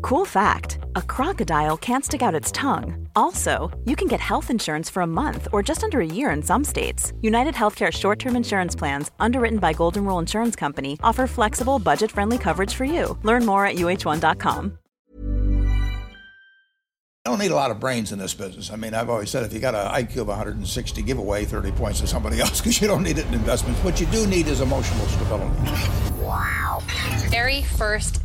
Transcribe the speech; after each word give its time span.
Cool 0.00 0.24
fact 0.24 0.78
a 0.96 1.02
crocodile 1.02 1.76
can't 1.76 2.04
stick 2.04 2.22
out 2.22 2.34
its 2.34 2.52
tongue. 2.52 3.08
Also, 3.14 3.70
you 3.84 3.96
can 3.96 4.08
get 4.08 4.20
health 4.20 4.50
insurance 4.50 4.88
for 4.90 5.02
a 5.02 5.06
month 5.06 5.48
or 5.52 5.62
just 5.62 5.84
under 5.84 6.00
a 6.00 6.06
year 6.06 6.30
in 6.30 6.42
some 6.42 6.64
states. 6.64 7.12
United 7.20 7.54
Healthcare 7.54 7.92
short 7.92 8.18
term 8.18 8.36
insurance 8.36 8.74
plans, 8.74 9.10
underwritten 9.20 9.58
by 9.58 9.72
Golden 9.72 10.04
Rule 10.04 10.18
Insurance 10.18 10.56
Company, 10.56 10.98
offer 11.02 11.26
flexible, 11.26 11.78
budget 11.78 12.10
friendly 12.10 12.38
coverage 12.38 12.74
for 12.74 12.84
you. 12.84 13.18
Learn 13.22 13.44
more 13.44 13.66
at 13.66 13.76
uh1.com. 13.76 14.78
I 17.24 17.30
don't 17.30 17.38
need 17.38 17.52
a 17.52 17.54
lot 17.54 17.70
of 17.70 17.78
brains 17.78 18.10
in 18.10 18.18
this 18.18 18.34
business. 18.34 18.72
I 18.72 18.76
mean, 18.76 18.94
I've 18.94 19.08
always 19.08 19.30
said 19.30 19.44
if 19.44 19.52
you 19.52 19.60
got 19.60 19.76
an 19.76 19.86
IQ 20.04 20.22
of 20.22 20.26
160, 20.26 21.02
give 21.02 21.18
away 21.18 21.44
30 21.44 21.70
points 21.70 22.00
to 22.00 22.06
somebody 22.08 22.40
else 22.40 22.60
because 22.60 22.80
you 22.80 22.88
don't 22.88 23.04
need 23.04 23.18
it 23.18 23.26
in 23.26 23.34
investments. 23.34 23.78
What 23.84 24.00
you 24.00 24.06
do 24.06 24.26
need 24.26 24.48
is 24.48 24.60
emotional 24.60 25.06
stability. 25.06 25.54
Wow. 26.20 26.82
Very 27.28 27.62
first 27.62 28.16
tech 28.16 28.21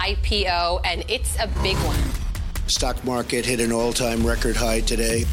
IPO, 0.00 0.80
and 0.84 1.04
it's 1.08 1.36
a 1.38 1.46
big 1.62 1.76
one. 1.84 2.00
Stock 2.66 3.04
market 3.04 3.44
hit 3.44 3.60
an 3.60 3.70
all 3.72 3.92
time 3.92 4.26
record 4.26 4.56
high 4.56 4.80
today. 4.80 5.26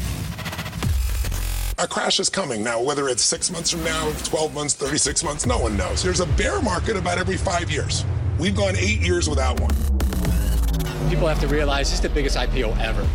A 1.78 1.86
crash 1.86 2.20
is 2.20 2.28
coming. 2.28 2.62
Now, 2.62 2.82
whether 2.82 3.08
it's 3.08 3.22
six 3.22 3.50
months 3.50 3.70
from 3.70 3.84
now, 3.84 4.12
12 4.24 4.52
months, 4.52 4.74
36 4.74 5.24
months, 5.24 5.46
no 5.46 5.58
one 5.58 5.76
knows. 5.76 6.02
There's 6.02 6.20
a 6.20 6.26
bear 6.36 6.60
market 6.60 6.96
about 6.96 7.18
every 7.18 7.36
five 7.36 7.70
years. 7.70 8.04
We've 8.38 8.56
gone 8.56 8.76
eight 8.76 9.00
years 9.00 9.28
without 9.28 9.60
one. 9.60 9.74
People 11.08 11.28
have 11.28 11.40
to 11.40 11.48
realize 11.48 11.88
this 11.90 11.94
is 11.94 12.00
the 12.00 12.08
biggest 12.08 12.36
IPO 12.36 12.76
ever. 12.80 13.06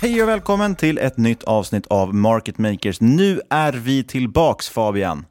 Hej 0.00 0.22
och 0.22 0.28
välkommen 0.28 0.76
till 0.76 0.98
ett 0.98 1.16
nytt 1.16 1.42
avsnitt 1.42 1.86
av 1.86 2.14
Market 2.14 2.58
Makers. 2.58 3.00
Nu 3.00 3.40
är 3.50 3.72
vi 3.72 4.04
tillbaks 4.04 4.68
Fabian. 4.68 5.26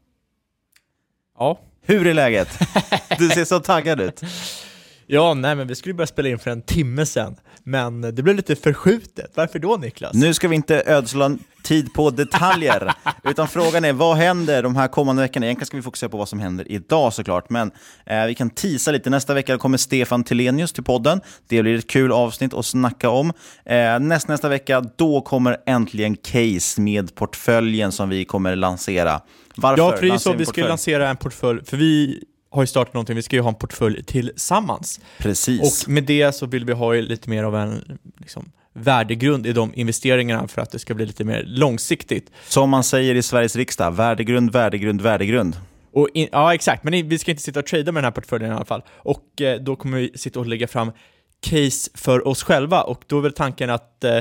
Ja. 1.40 1.60
Hur 1.90 2.08
är 2.08 2.14
läget? 2.14 2.60
Du 3.18 3.30
ser 3.30 3.46
så 3.46 3.60
taggad 3.60 4.02
ut. 4.02 4.22
Ja, 5.08 5.34
nej 5.34 5.56
men 5.56 5.68
vi 5.68 5.76
skulle 5.76 5.94
börja 5.94 6.08
spela 6.08 6.30
in 6.30 6.40
för 6.40 6.52
en 6.52 6.62
timme 6.62 7.06
sedan, 7.06 7.36
men 7.64 8.02
det 8.02 8.24
blev 8.24 8.36
lite 8.36 8.56
förskjutet. 8.56 9.32
Varför 9.36 9.60
då 9.60 9.78
Niklas? 9.78 10.14
Nu 10.14 10.34
ska 10.34 10.48
vi 10.48 10.56
inte 10.56 10.84
ödsla 10.86 11.38
tid 11.64 11.94
på 11.94 12.10
detaljer, 12.10 12.94
utan 13.24 13.48
frågan 13.48 13.86
är 13.86 13.94
vad 13.94 14.18
händer 14.18 14.64
de 14.64 14.76
här 14.76 14.88
kommande 14.88 15.22
veckorna? 15.22 15.46
Egentligen 15.46 15.66
ska 15.66 15.78
vi 15.78 15.84
fokusera 15.84 16.10
på 16.10 16.18
vad 16.18 16.30
som 16.30 16.40
händer 16.40 16.72
idag 16.72 17.14
såklart, 17.14 17.50
men 17.50 17.72
eh, 18.06 18.26
vi 18.26 18.36
kan 18.36 18.50
tisa 18.50 18.92
lite. 18.92 19.10
Nästa 19.10 19.34
vecka 19.34 19.58
kommer 19.58 19.78
Stefan 19.78 20.24
Telenius 20.24 20.74
till 20.74 20.84
podden. 20.84 21.22
Det 21.48 21.62
blir 21.62 21.78
ett 21.78 21.90
kul 21.90 22.12
avsnitt 22.12 22.54
att 22.54 22.66
snacka 22.66 23.10
om. 23.10 23.34
Eh, 23.66 24.00
näst, 24.00 24.28
nästa 24.28 24.50
vecka, 24.50 24.86
då 24.96 25.22
kommer 25.22 25.58
äntligen 25.66 26.16
Case 26.16 26.82
med 26.82 27.16
portföljen 27.16 27.92
som 27.92 28.10
vi 28.10 28.26
kommer 28.26 28.56
lansera. 28.56 29.22
Varför 29.60 30.06
Ja, 30.06 30.14
ju 30.14 30.20
så 30.20 30.34
vi 30.34 30.46
ska 30.46 30.52
portfölj? 30.52 30.68
lansera 30.68 31.10
en 31.10 31.18
portfölj, 31.18 31.66
för 31.66 31.78
vi 31.78 32.24
har 32.52 32.64
ju 32.64 32.68
startat 32.68 32.94
någonting, 32.94 33.16
vi 33.16 33.22
ska 33.22 33.36
ju 33.36 33.42
ha 33.42 33.50
en 33.50 33.56
portfölj 33.56 34.04
tillsammans. 34.04 35.00
Precis. 35.18 35.84
Och 35.84 35.90
med 35.90 36.04
det 36.04 36.32
så 36.36 36.46
vill 36.46 36.66
vi 36.66 36.74
ha 36.74 36.94
ju 36.96 37.02
lite 37.02 37.30
mer 37.30 37.44
av 37.44 37.56
en 37.56 38.00
liksom, 38.20 38.52
värdegrund 38.74 39.48
i 39.48 39.54
de 39.54 39.72
investeringarna 39.76 40.48
för 40.48 40.62
att 40.62 40.72
det 40.72 40.80
ska 40.80 40.94
bli 40.94 41.06
lite 41.06 41.24
mer 41.24 41.44
långsiktigt. 41.48 42.32
Som 42.48 42.70
man 42.70 42.84
säger 42.84 43.16
i 43.16 43.22
Sveriges 43.22 43.56
riksdag, 43.56 43.92
värdegrund, 43.92 44.52
värdegrund, 44.52 45.02
värdegrund. 45.02 45.56
Och 45.92 46.10
in, 46.14 46.28
ja, 46.32 46.54
exakt, 46.54 46.84
men 46.84 47.10
vi 47.10 47.20
ska 47.20 47.32
inte 47.32 47.44
sitta 47.44 47.60
och 47.60 47.66
trada 47.66 47.92
med 47.92 48.04
den 48.04 48.06
här 48.06 48.12
portföljen 48.12 48.52
i 48.52 48.56
alla 48.56 48.66
fall. 48.66 48.82
Och 48.90 49.42
eh, 49.42 49.60
då 49.60 49.76
kommer 49.76 49.98
vi 49.98 50.12
sitta 50.16 50.40
och 50.40 50.48
lägga 50.48 50.68
fram 50.68 50.92
case 51.42 51.92
för 51.94 52.28
oss 52.28 52.44
själva 52.44 52.82
och 52.82 53.04
då 53.08 53.18
är 53.18 53.22
väl 53.22 53.34
tanken 53.34 53.70
att 53.70 54.04
eh, 54.04 54.20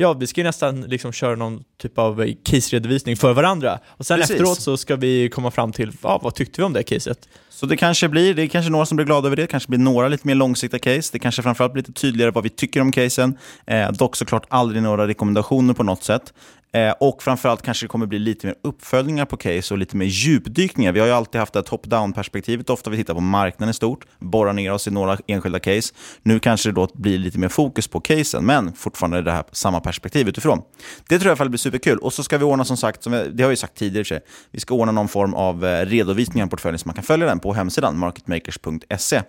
Ja, 0.00 0.12
vi 0.12 0.26
ska 0.26 0.40
ju 0.40 0.44
nästan 0.44 0.80
liksom 0.80 1.12
köra 1.12 1.36
någon 1.36 1.64
typ 1.82 1.98
av 1.98 2.22
eh, 2.22 2.34
case-redovisning 2.44 3.16
för 3.16 3.32
varandra. 3.32 3.78
Och 3.88 4.06
sen 4.06 4.18
Precis. 4.18 4.30
efteråt 4.30 4.60
så 4.60 4.76
ska 4.76 4.96
vi 4.96 5.28
komma 5.28 5.50
fram 5.50 5.72
till, 5.72 5.92
ja, 6.02 6.20
vad 6.22 6.34
tyckte 6.34 6.60
vi 6.60 6.64
om 6.64 6.72
det 6.72 6.82
caset? 6.82 7.28
Så 7.48 7.66
det 7.66 7.76
kanske 7.76 8.08
blir, 8.08 8.34
det 8.34 8.42
är 8.42 8.46
kanske 8.46 8.70
några 8.70 8.86
som 8.86 8.96
blir 8.96 9.06
glada 9.06 9.26
över 9.26 9.36
det, 9.36 9.42
det 9.42 9.46
kanske 9.46 9.68
blir 9.68 9.78
några 9.78 10.08
lite 10.08 10.26
mer 10.26 10.34
långsiktiga 10.34 10.78
case, 10.78 11.10
det 11.12 11.18
kanske 11.18 11.42
framförallt 11.42 11.72
blir 11.72 11.82
lite 11.82 12.00
tydligare 12.00 12.30
vad 12.30 12.44
vi 12.44 12.50
tycker 12.50 12.80
om 12.80 12.92
casen, 12.92 13.38
eh, 13.66 13.92
dock 13.92 14.16
såklart 14.16 14.46
aldrig 14.48 14.82
några 14.82 15.06
rekommendationer 15.06 15.74
på 15.74 15.82
något 15.82 16.04
sätt. 16.04 16.32
Eh, 16.72 16.94
och 17.00 17.22
framförallt 17.22 17.62
kanske 17.62 17.84
det 17.84 17.88
kommer 17.88 18.06
bli 18.06 18.18
lite 18.18 18.46
mer 18.46 18.56
uppföljningar 18.62 19.24
på 19.24 19.36
case 19.36 19.74
och 19.74 19.78
lite 19.78 19.96
mer 19.96 20.06
djupdykningar. 20.06 20.92
Vi 20.92 21.00
har 21.00 21.06
ju 21.06 21.12
alltid 21.12 21.38
haft 21.38 21.52
det 21.52 21.58
här 21.58 21.64
top-down-perspektivet, 21.64 22.70
ofta 22.70 22.90
vi 22.90 22.96
tittar 22.96 23.14
på 23.14 23.20
marknaden 23.20 23.70
i 23.70 23.74
stort, 23.74 24.06
borrar 24.18 24.52
ner 24.52 24.72
oss 24.72 24.86
i 24.86 24.90
några 24.90 25.18
enskilda 25.26 25.58
case. 25.58 25.94
Nu 26.22 26.38
kanske 26.38 26.68
det 26.68 26.72
då 26.72 26.88
blir 26.94 27.18
lite 27.18 27.38
mer 27.38 27.48
fokus 27.48 27.88
på 27.88 28.00
casen, 28.00 28.44
men 28.44 28.72
fortfarande 28.72 29.22
det 29.22 29.32
här 29.32 29.44
samma 29.52 29.80
perspektiv 29.80 30.28
utifrån. 30.28 30.62
Det 31.08 31.18
tror 31.18 31.20
jag 31.20 31.24
i 31.24 31.28
alla 31.28 31.36
fall 31.36 31.48
blir 31.48 31.58
superkul. 31.58 31.98
Och 31.98 32.12
så 32.12 32.22
ska 32.22 32.38
vi 32.38 32.44
ordna 32.44 32.64
som 32.64 32.76
sagt, 32.76 33.02
som 33.02 33.12
jag, 33.12 33.36
det 33.36 33.42
har 33.42 33.50
vi 33.50 33.56
sagt 33.56 33.74
tidigare, 33.74 34.20
vi 34.50 34.60
ska 34.60 34.74
ordna 34.74 34.92
någon 34.92 35.08
form 35.08 35.34
av 35.34 35.66
eh, 35.66 35.86
redovisning 35.86 36.42
av 36.42 36.46
portföljen 36.46 36.78
så 36.78 36.88
man 36.88 36.94
kan 36.94 37.04
följa 37.04 37.26
den 37.26 37.40
på 37.40 37.52
hemsidan 37.52 37.98
marketmakers.se. 37.98 39.22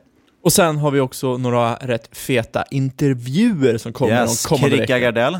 Och 0.43 0.53
sen 0.53 0.77
har 0.77 0.91
vi 0.91 0.99
också 0.99 1.37
några 1.37 1.75
rätt 1.75 2.17
feta 2.17 2.63
intervjuer 2.71 3.77
som 3.77 3.93
kommer 3.93 4.21
Yes, 4.21 4.43
de 4.43 4.49
kommande 4.49 4.77
veckorna. 4.77 4.99
Gardell. 4.99 5.39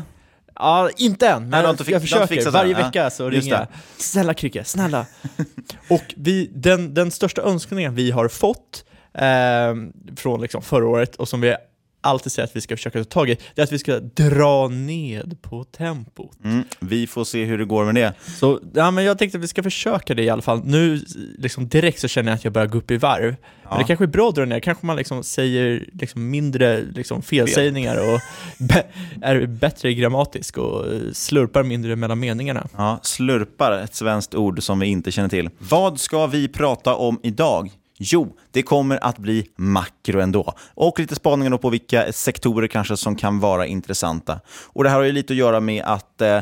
Ja, 0.60 0.90
inte 0.96 1.28
än, 1.28 1.50
Nej, 1.50 1.62
men 1.62 1.76
fi- 1.76 1.92
jag 1.92 2.02
inte 2.02 2.06
försöker. 2.26 2.50
Varje 2.50 2.74
det? 2.74 2.82
vecka 2.82 3.10
så 3.10 3.30
ringer 3.30 3.50
jag. 3.52 3.66
Snälla 3.96 4.34
Kricke, 4.34 4.64
snälla. 4.64 5.06
och 5.90 6.14
vi, 6.16 6.50
den, 6.54 6.94
den 6.94 7.10
största 7.10 7.42
önskningen 7.42 7.94
vi 7.94 8.10
har 8.10 8.28
fått 8.28 8.84
eh, 9.14 9.74
från 10.16 10.40
liksom 10.40 10.62
förra 10.62 10.86
året 10.88 11.16
och 11.16 11.28
som 11.28 11.40
vi 11.40 11.56
alltid 12.00 12.32
säger 12.32 12.46
att 12.46 12.56
vi 12.56 12.60
ska 12.60 12.76
försöka 12.76 12.98
ta 12.98 13.04
tag 13.04 13.30
i, 13.30 13.38
det 13.54 13.62
är 13.62 13.64
att 13.64 13.72
vi 13.72 13.78
ska 13.78 14.00
dra 14.00 14.68
ned 14.68 15.36
på 15.42 15.64
tempot. 15.64 16.44
Mm, 16.44 16.64
vi 16.80 17.06
får 17.06 17.24
se 17.24 17.44
hur 17.44 17.58
det 17.58 17.64
går 17.64 17.84
med 17.84 17.94
det. 17.94 18.14
Så 18.36 18.60
ja, 18.74 18.90
men 18.90 19.04
jag 19.04 19.18
tänkte 19.18 19.38
att 19.38 19.44
vi 19.44 19.48
ska 19.48 19.62
försöka 19.62 20.14
det 20.14 20.22
i 20.22 20.30
alla 20.30 20.42
fall. 20.42 20.64
Nu 20.64 21.04
liksom 21.38 21.68
direkt 21.68 22.00
så 22.00 22.08
känner 22.08 22.30
jag 22.30 22.36
att 22.36 22.44
jag 22.44 22.52
börjar 22.52 22.68
gå 22.68 22.78
upp 22.78 22.90
i 22.90 22.96
varv. 22.96 23.36
Men 23.70 23.78
det 23.78 23.84
kanske 23.84 24.04
är 24.04 24.06
bra 24.06 24.28
att 24.28 24.34
dra 24.34 24.44
ner, 24.44 24.60
kanske 24.60 24.86
man 24.86 24.96
liksom 24.96 25.24
säger 25.24 25.88
liksom 25.92 26.30
mindre 26.30 26.80
liksom 26.80 27.22
felsägningar 27.22 27.96
och 27.96 28.20
är 29.22 29.46
bättre 29.46 29.94
grammatisk 29.94 30.58
och 30.58 30.92
eh, 30.92 31.00
slurpar 31.12 31.62
mindre 31.62 31.96
mellan 31.96 32.20
meningarna. 32.20 32.68
Ja, 32.76 33.00
slurpar, 33.02 33.72
ett 33.72 33.94
svenskt 33.94 34.34
ord 34.34 34.62
som 34.62 34.80
vi 34.80 34.86
inte 34.86 35.12
känner 35.12 35.28
till. 35.28 35.50
Vad 35.58 36.00
ska 36.00 36.26
vi 36.26 36.48
prata 36.48 36.94
om 36.94 37.20
idag? 37.22 37.70
Jo, 38.02 38.36
det 38.50 38.62
kommer 38.62 39.04
att 39.04 39.18
bli 39.18 39.46
makro 39.56 40.20
ändå. 40.20 40.54
Och 40.74 40.98
lite 40.98 41.14
spaningar 41.14 41.58
på 41.58 41.70
vilka 41.70 42.12
sektorer 42.12 42.66
kanske 42.66 42.96
som 42.96 43.16
kan 43.16 43.40
vara 43.40 43.66
intressanta. 43.66 44.40
Och 44.66 44.84
Det 44.84 44.90
här 44.90 44.96
har 44.96 45.04
ju 45.04 45.12
lite 45.12 45.32
att 45.32 45.36
göra 45.36 45.60
med 45.60 45.84
att 45.84 46.20
eh, 46.20 46.40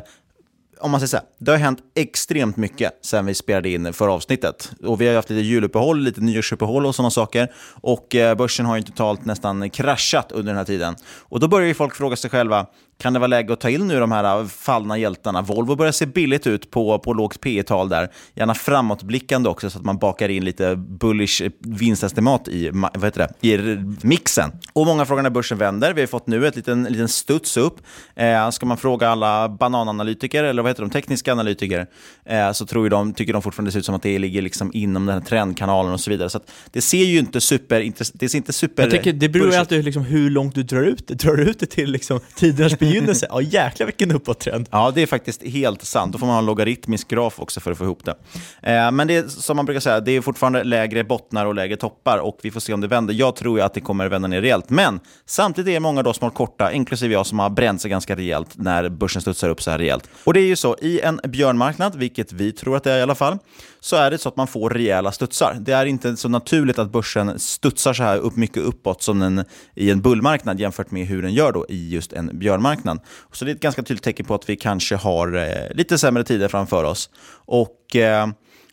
om 0.80 0.90
man 0.90 1.00
säger 1.00 1.08
så 1.08 1.16
här, 1.16 1.26
det 1.38 1.50
har 1.50 1.58
hänt 1.58 1.78
extremt 1.94 2.56
mycket 2.56 2.98
sen 3.02 3.26
vi 3.26 3.34
spelade 3.34 3.68
in 3.68 3.92
förra 3.92 4.12
avsnittet. 4.12 4.72
Och 4.84 5.00
vi 5.00 5.08
har 5.08 5.14
haft 5.14 5.30
lite 5.30 5.42
juluppehåll, 5.42 6.00
lite 6.00 6.20
nyårsuppehåll 6.20 6.86
och 6.86 6.94
sådana 6.94 7.10
saker. 7.10 7.52
Och 7.80 8.14
eh, 8.14 8.34
börsen 8.34 8.66
har 8.66 8.76
ju 8.76 8.82
totalt 8.82 9.24
nästan 9.24 9.70
kraschat 9.70 10.32
under 10.32 10.52
den 10.52 10.56
här 10.56 10.64
tiden. 10.64 10.96
Och 11.18 11.40
då 11.40 11.48
börjar 11.48 11.68
ju 11.68 11.74
folk 11.74 11.94
fråga 11.94 12.16
sig 12.16 12.30
själva, 12.30 12.66
kan 12.98 13.12
det 13.12 13.18
vara 13.18 13.26
läge 13.26 13.52
att 13.52 13.60
ta 13.60 13.70
in 13.70 13.88
nu 13.88 14.00
de 14.00 14.12
här 14.12 14.46
fallna 14.46 14.98
hjältarna? 14.98 15.42
Volvo 15.42 15.76
börjar 15.76 15.92
se 15.92 16.06
billigt 16.06 16.46
ut 16.46 16.70
på, 16.70 16.98
på 16.98 17.12
lågt 17.12 17.40
P 17.40 17.62
tal 17.62 17.88
där. 17.88 18.08
Gärna 18.34 18.54
framåtblickande 18.54 19.48
också 19.48 19.70
så 19.70 19.78
att 19.78 19.84
man 19.84 19.98
bakar 19.98 20.28
in 20.28 20.44
lite 20.44 20.76
bullish 20.76 21.42
vinstestimat 21.58 22.48
i, 22.48 22.70
vad 22.72 23.04
heter 23.04 23.28
det, 23.40 23.48
i 23.48 23.78
mixen. 24.02 24.52
Och 24.72 24.86
många 24.86 25.04
frågar 25.04 25.22
när 25.22 25.30
börsen 25.30 25.58
vänder. 25.58 25.92
Vi 25.94 26.00
har 26.00 26.06
fått 26.06 26.26
nu 26.26 26.46
ett 26.46 26.56
liten, 26.56 26.82
liten 26.84 27.08
studs 27.08 27.56
upp. 27.56 27.80
Eh, 28.14 28.50
ska 28.50 28.66
man 28.66 28.76
fråga 28.76 29.08
alla 29.08 29.48
banananalytiker, 29.48 30.44
eller 30.44 30.62
vad 30.62 30.70
heter 30.70 30.82
de, 30.82 30.90
tekniska 30.90 31.32
analytiker, 31.32 31.86
eh, 32.24 32.52
så 32.52 32.66
tror 32.66 32.88
de, 32.88 33.12
tycker 33.14 33.32
de 33.32 33.42
fortfarande 33.42 33.68
det 33.68 33.72
ser 33.72 33.78
ut 33.78 33.86
som 33.86 33.94
att 33.94 34.02
det 34.02 34.18
ligger 34.18 34.42
liksom 34.42 34.70
inom 34.74 35.06
den 35.06 35.14
här 35.14 35.22
trendkanalen 35.22 35.92
och 35.92 36.00
så 36.00 36.10
vidare. 36.10 36.30
Så 36.30 36.40
det 36.72 36.80
ser 36.80 37.04
ju 37.04 37.18
inte 37.18 37.40
super, 37.40 37.92
det 38.14 38.28
ser 38.28 38.38
inte 38.38 38.52
super... 38.52 38.82
Jag 38.82 38.90
tänker, 38.90 39.12
det 39.12 39.28
beror 39.28 39.50
ju 39.50 39.54
alltid 39.54 39.84
liksom 39.84 40.04
hur 40.04 40.30
långt 40.30 40.54
du 40.54 40.62
drar 40.62 40.82
ut 40.82 41.08
det. 41.08 41.14
Drar 41.14 41.36
du 41.36 41.42
ut 41.42 41.60
det 41.60 41.66
till 41.66 41.90
liksom 41.90 42.20
tidernas 42.34 42.78
begynnelse, 42.88 43.26
ja 43.30 43.40
jäklar 43.40 43.86
vilken 43.86 44.12
uppåttrend. 44.12 44.68
Ja, 44.70 44.92
det 44.94 45.02
är 45.02 45.06
faktiskt 45.06 45.42
helt 45.42 45.84
sant. 45.84 46.12
Då 46.12 46.18
får 46.18 46.26
man 46.26 46.34
ha 46.34 46.38
en 46.38 46.46
logaritmisk 46.46 47.08
graf 47.08 47.40
också 47.40 47.60
för 47.60 47.72
att 47.72 47.78
få 47.78 47.84
ihop 47.84 48.04
det. 48.04 48.14
Eh, 48.62 48.90
men 48.90 49.06
det 49.06 49.16
är 49.16 49.28
som 49.28 49.56
man 49.56 49.66
brukar 49.66 49.80
säga, 49.80 50.00
det 50.00 50.12
är 50.12 50.20
fortfarande 50.20 50.64
lägre 50.64 51.04
bottnar 51.04 51.46
och 51.46 51.54
lägre 51.54 51.76
toppar 51.76 52.18
och 52.18 52.38
vi 52.42 52.50
får 52.50 52.60
se 52.60 52.72
om 52.72 52.80
det 52.80 52.86
vänder. 52.86 53.14
Jag 53.14 53.36
tror 53.36 53.58
ju 53.58 53.64
att 53.64 53.74
det 53.74 53.80
kommer 53.80 54.08
vända 54.08 54.28
ner 54.28 54.40
rejält, 54.40 54.70
men 54.70 55.00
samtidigt 55.26 55.68
är 55.68 55.72
det 55.72 55.80
många 55.80 56.02
då 56.02 56.12
som 56.12 56.24
har 56.24 56.30
korta, 56.30 56.72
inklusive 56.72 57.14
jag, 57.14 57.26
som 57.26 57.38
har 57.38 57.50
bränt 57.50 57.80
sig 57.80 57.90
ganska 57.90 58.16
rejält 58.16 58.48
när 58.54 58.88
börsen 58.88 59.22
studsar 59.22 59.48
upp 59.48 59.62
så 59.62 59.70
här 59.70 59.78
rejält. 59.78 60.10
Och 60.24 60.34
det 60.34 60.40
är 60.40 60.46
ju 60.46 60.56
så, 60.56 60.76
i 60.80 61.00
en 61.00 61.20
björnmarknad, 61.24 61.96
vilket 61.96 62.32
vi 62.32 62.52
tror 62.52 62.76
att 62.76 62.84
det 62.84 62.92
är 62.92 62.98
i 62.98 63.02
alla 63.02 63.14
fall, 63.14 63.38
så 63.80 63.96
är 63.96 64.10
det 64.10 64.18
så 64.18 64.28
att 64.28 64.36
man 64.36 64.46
får 64.46 64.70
rejäla 64.70 65.12
studsar. 65.12 65.56
Det 65.60 65.72
är 65.72 65.86
inte 65.86 66.16
så 66.16 66.28
naturligt 66.28 66.78
att 66.78 66.92
börsen 66.92 67.38
studsar 67.38 67.92
så 67.92 68.02
här 68.02 68.18
upp 68.18 68.36
mycket 68.36 68.62
uppåt 68.62 69.02
som 69.02 69.18
den 69.18 69.44
i 69.74 69.90
en 69.90 70.00
bullmarknad 70.00 70.60
jämfört 70.60 70.90
med 70.90 71.06
hur 71.06 71.22
den 71.22 71.34
gör 71.34 71.52
då 71.52 71.66
i 71.68 71.90
just 71.90 72.12
en 72.12 72.38
björnmarknad. 72.38 73.00
Så 73.32 73.44
det 73.44 73.50
är 73.50 73.54
ett 73.54 73.60
ganska 73.60 73.82
tydligt 73.82 74.04
tecken 74.04 74.26
på 74.26 74.34
att 74.34 74.48
vi 74.48 74.56
kanske 74.56 74.96
har 74.96 75.36
eh, 75.36 75.76
lite 75.76 75.98
sämre 75.98 76.24
tider 76.24 76.48
framför 76.48 76.84
oss. 76.84 77.10
Och... 77.46 77.96
Eh, 77.96 78.26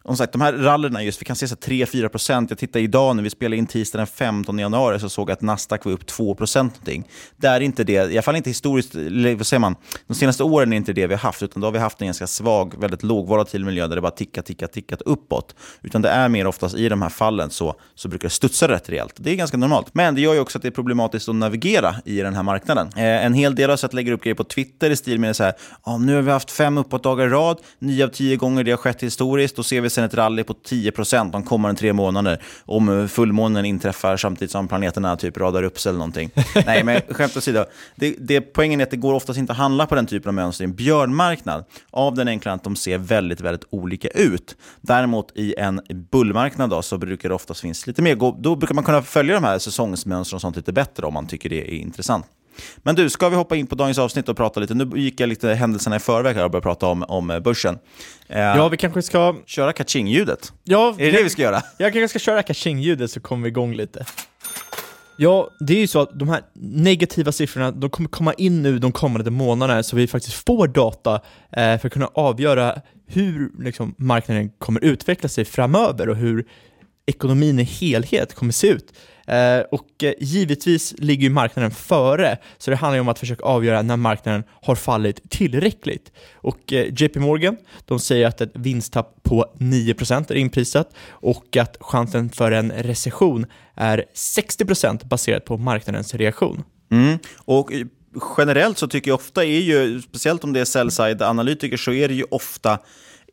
som 0.06 0.18
sagt, 0.18 0.34
de 0.34 0.42
här 0.42 0.54
rallyna, 0.54 1.04
just, 1.04 1.22
vi 1.22 1.26
kan 1.26 1.36
se 1.36 1.46
3-4 1.46 2.08
procent. 2.08 2.50
Jag 2.50 2.60
tittade 2.60 2.84
idag 2.84 3.16
när 3.16 3.24
vi 3.24 3.30
spelade 3.30 3.58
in 3.58 3.68
tisdag 3.68 3.98
den 3.98 4.08
15 4.08 4.60
januari 4.60 5.00
så 5.00 5.10
såg 5.10 5.30
jag 5.30 5.34
att 5.34 5.42
Nasdaq 5.42 5.86
var 5.86 5.92
upp 5.92 6.06
2 6.06 6.36
procent 6.36 6.74
någonting. 6.74 7.12
Det 7.38 7.48
är 7.48 7.60
inte 7.60 7.84
det, 7.84 7.94
i 7.94 7.98
alla 8.00 8.22
fall 8.22 8.36
inte 8.36 8.50
historiskt, 8.50 8.96
vad 9.38 9.48
säger 9.48 9.60
man, 9.60 9.76
de 10.08 10.14
senaste 10.14 10.44
åren 10.44 10.74
är 10.74 10.78
inte 10.78 10.94
det 10.94 11.08
vi 11.08 11.14
har 11.14 11.22
haft, 11.22 11.44
utan 11.44 11.62
då 11.62 11.68
har 11.68 11.72
vi 11.72 11.80
haft 11.80 12.02
en 12.02 12.08
ganska 12.08 12.28
svag, 12.28 12.74
väldigt 12.80 13.04
lågvolatil 13.04 13.66
miljö 13.66 13.88
där 13.88 13.96
det 13.96 14.02
bara 14.02 14.12
tickat, 14.12 14.46
tickat, 14.46 14.74
tickat 14.74 15.02
uppåt. 15.02 15.56
Utan 15.82 16.02
det 16.02 16.10
är 16.10 16.30
mer 16.30 16.48
oftast 16.48 16.76
i 16.76 16.90
de 16.90 17.02
här 17.02 17.10
fallen 17.10 17.50
så, 17.50 17.76
så 17.96 18.08
brukar 18.08 18.28
det 18.28 18.34
studsa 18.34 18.68
rätt 18.68 18.90
rejält. 18.90 19.14
Det 19.18 19.32
är 19.32 19.36
ganska 19.36 19.58
normalt. 19.58 19.88
Men 19.94 20.16
det 20.16 20.22
gör 20.22 20.34
ju 20.34 20.40
också 20.40 20.58
att 20.58 20.62
det 20.62 20.68
är 20.68 20.72
problematiskt 20.72 21.30
att 21.30 21.36
navigera 21.36 21.96
i 22.06 22.18
den 22.18 22.34
här 22.34 22.44
marknaden. 22.44 22.88
Eh, 22.96 23.26
en 23.26 23.34
hel 23.34 23.56
del 23.56 23.70
har 23.70 23.78
sett 23.78 23.94
lägger 23.94 24.12
upp 24.12 24.24
grejer 24.24 24.36
på 24.36 24.44
Twitter 24.44 24.90
i 24.90 24.96
stil 24.96 25.20
med 25.20 25.36
så 25.36 25.44
här, 25.44 25.54
ah, 25.82 25.98
nu 25.98 26.16
har 26.16 26.22
vi 26.22 26.32
haft 26.32 26.52
fem 26.52 26.78
uppåtdagar 26.78 27.26
i 27.26 27.30
rad, 27.30 27.58
nio 27.80 28.06
av 28.06 28.10
tio 28.10 28.36
gånger 28.36 28.64
det 28.64 28.72
har 28.72 28.78
skett 28.78 29.04
historiskt, 29.04 29.56
då 29.56 29.64
ser 29.64 29.82
vi 29.82 29.90
sen 29.96 30.04
ett 30.04 30.14
rally 30.14 30.44
på 30.44 30.54
10 30.54 30.92
de 31.32 31.44
kommande 31.44 31.80
tre 31.80 31.94
månader 31.94 32.42
om 32.66 33.08
fullmånen 33.10 33.66
inträffar 33.66 34.18
samtidigt 34.18 34.52
som 34.52 34.68
planeterna 34.68 35.18
typ 35.18 35.38
radar 35.38 35.64
upp 35.64 35.80
sig 35.80 35.90
eller 35.90 36.00
någonting. 36.00 36.30
Nej, 36.66 36.84
men 36.84 37.02
skämt 37.10 37.38
åsido. 37.38 37.66
Det, 37.96 38.16
det, 38.20 38.42
poängen 38.42 38.80
är 38.80 38.84
att 38.84 38.92
det 38.92 38.98
går 38.98 39.14
oftast 39.14 39.40
inte 39.40 39.52
att 39.52 39.58
handla 39.58 39.86
på 39.86 39.96
den 39.96 40.06
typen 40.06 40.30
av 40.30 40.34
mönster 40.34 40.64
i 40.64 40.66
en 40.66 40.76
björnmarknad 40.76 41.66
av 41.92 42.16
den 42.16 42.28
enkla 42.28 42.54
att 42.54 42.64
de 42.64 42.76
ser 42.76 42.98
väldigt, 42.98 43.42
väldigt 43.42 43.68
olika 43.70 44.08
ut. 44.08 44.56
Däremot 44.82 45.32
i 45.36 45.56
en 45.58 45.82
bullmarknad 46.12 46.70
då, 46.70 46.82
så 46.82 46.98
brukar 46.98 47.30
det 47.30 47.36
oftast 47.36 47.62
finnas 47.62 47.88
lite 47.88 48.02
mer, 48.02 48.16
då 48.42 48.56
brukar 48.56 48.76
man 48.76 48.84
kunna 48.84 49.02
följa 49.02 49.36
de 49.36 49.44
här 49.44 49.60
säsongsmönstren 49.60 50.38
och 50.38 50.42
sånt 50.42 50.56
lite 50.56 50.74
bättre 50.74 51.06
om 51.06 51.14
man 51.14 51.28
tycker 51.28 51.50
det 51.50 51.62
är 51.62 51.76
intressant. 51.76 52.26
Men 52.78 52.96
du, 52.96 53.10
ska 53.10 53.30
vi 53.30 53.36
hoppa 53.36 53.56
in 53.56 53.68
på 53.68 53.76
dagens 53.76 53.98
avsnitt 53.98 54.30
och 54.30 54.38
prata 54.38 54.60
lite? 54.60 54.74
Nu 54.74 55.00
gick 55.00 55.20
jag 55.20 55.30
lite 55.30 55.54
händelserna 55.54 55.96
i 55.96 56.00
förväg 56.00 56.36
här 56.36 56.44
och 56.44 56.52
började 56.52 56.64
prata 56.64 56.88
om, 56.88 57.04
om 57.04 57.32
eh, 57.32 57.40
börsen. 57.40 57.78
Eh, 58.28 58.40
ja, 58.40 58.68
vi 58.68 58.78
kanske 58.78 59.02
ska... 59.02 59.36
Köra 59.46 59.74
kaching-ljudet? 59.74 60.54
Ja, 60.64 60.96
är 60.98 61.06
det 61.06 61.12
det 61.12 61.24
vi 61.24 61.30
ska 61.30 61.42
göra? 61.42 61.62
Jag 61.78 61.94
kanske 61.94 62.08
ska 62.08 62.20
köra 62.20 62.42
kaching-ljudet 62.42 63.12
så 63.12 63.20
kommer 63.20 63.44
vi 63.44 63.50
igång 63.50 63.74
lite. 63.74 64.06
Ja, 65.18 65.50
det 65.60 65.74
är 65.74 65.80
ju 65.80 65.88
så 65.88 66.00
att 66.00 66.20
de 66.20 66.30
här 66.30 66.42
negativa 66.54 67.32
siffrorna, 67.32 67.72
de 67.72 67.90
kommer 67.90 68.10
komma 68.10 68.34
in 68.34 68.62
nu 68.62 68.80
de 68.80 68.92
kommande 68.92 69.32
månaderna, 69.32 69.84
så 69.84 69.96
vi 69.96 70.08
faktiskt 70.08 70.46
får 70.46 70.68
data 70.68 71.14
eh, 71.52 71.80
för 71.80 71.88
att 71.88 71.94
kunna 71.94 72.10
avgöra 72.14 72.82
hur 73.08 73.52
liksom, 73.64 73.96
marknaden 73.98 74.50
kommer 74.58 74.84
utveckla 74.84 75.30
sig 75.30 75.46
framöver 75.46 76.10
och 76.10 76.16
hur 76.16 76.46
ekonomin 77.06 77.60
i 77.60 77.64
helhet 77.64 78.36
kommer 78.36 78.52
se 78.52 78.68
ut. 78.68 78.94
Eh, 79.28 79.60
och 79.72 80.04
eh, 80.04 80.14
givetvis 80.20 80.94
ligger 80.98 81.24
ju 81.24 81.30
marknaden 81.30 81.72
före, 81.72 82.38
så 82.58 82.72
det 82.72 82.78
handlar 82.78 82.96
ju 82.96 83.02
om 83.02 83.08
att 83.08 83.20
försöka 83.20 83.44
avgöra 83.44 83.82
när 83.82 83.98
marknaden 83.98 84.44
har 84.62 84.76
fallit 84.76 85.30
tillräckligt. 85.30 86.12
Och 86.34 86.74
eh, 86.74 86.94
JP 86.98 87.20
Morgan, 87.20 87.58
de 87.86 88.00
säger 88.00 88.28
att 88.28 88.42
ett 88.42 88.52
vinsttapp 88.54 89.24
på 89.24 89.46
9% 89.58 90.32
är 90.32 90.36
inprisat 90.36 90.96
och 91.10 91.58
att 91.58 91.78
chansen 91.80 92.30
för 92.30 92.52
en 92.52 92.72
recession 92.72 93.46
är 93.76 94.06
60% 94.14 95.08
baserat 95.08 95.46
på 95.46 95.58
marknadens 95.58 96.16
reaktion. 96.16 96.64
Mm. 96.92 97.18
Och 97.38 97.72
generellt 98.38 98.78
så 98.78 98.88
tycker 98.88 99.12
jag 99.12 99.16
ofta 99.16 99.46
är 99.46 99.60
ju, 99.60 100.02
speciellt 100.02 100.44
om 100.44 100.54
det 100.54 100.60
är 100.60 100.66
sell-side-analytiker, 100.66 101.78
så 101.78 101.94
är 101.94 102.08
det 102.08 102.14
ju 102.14 102.24
ofta 102.32 102.80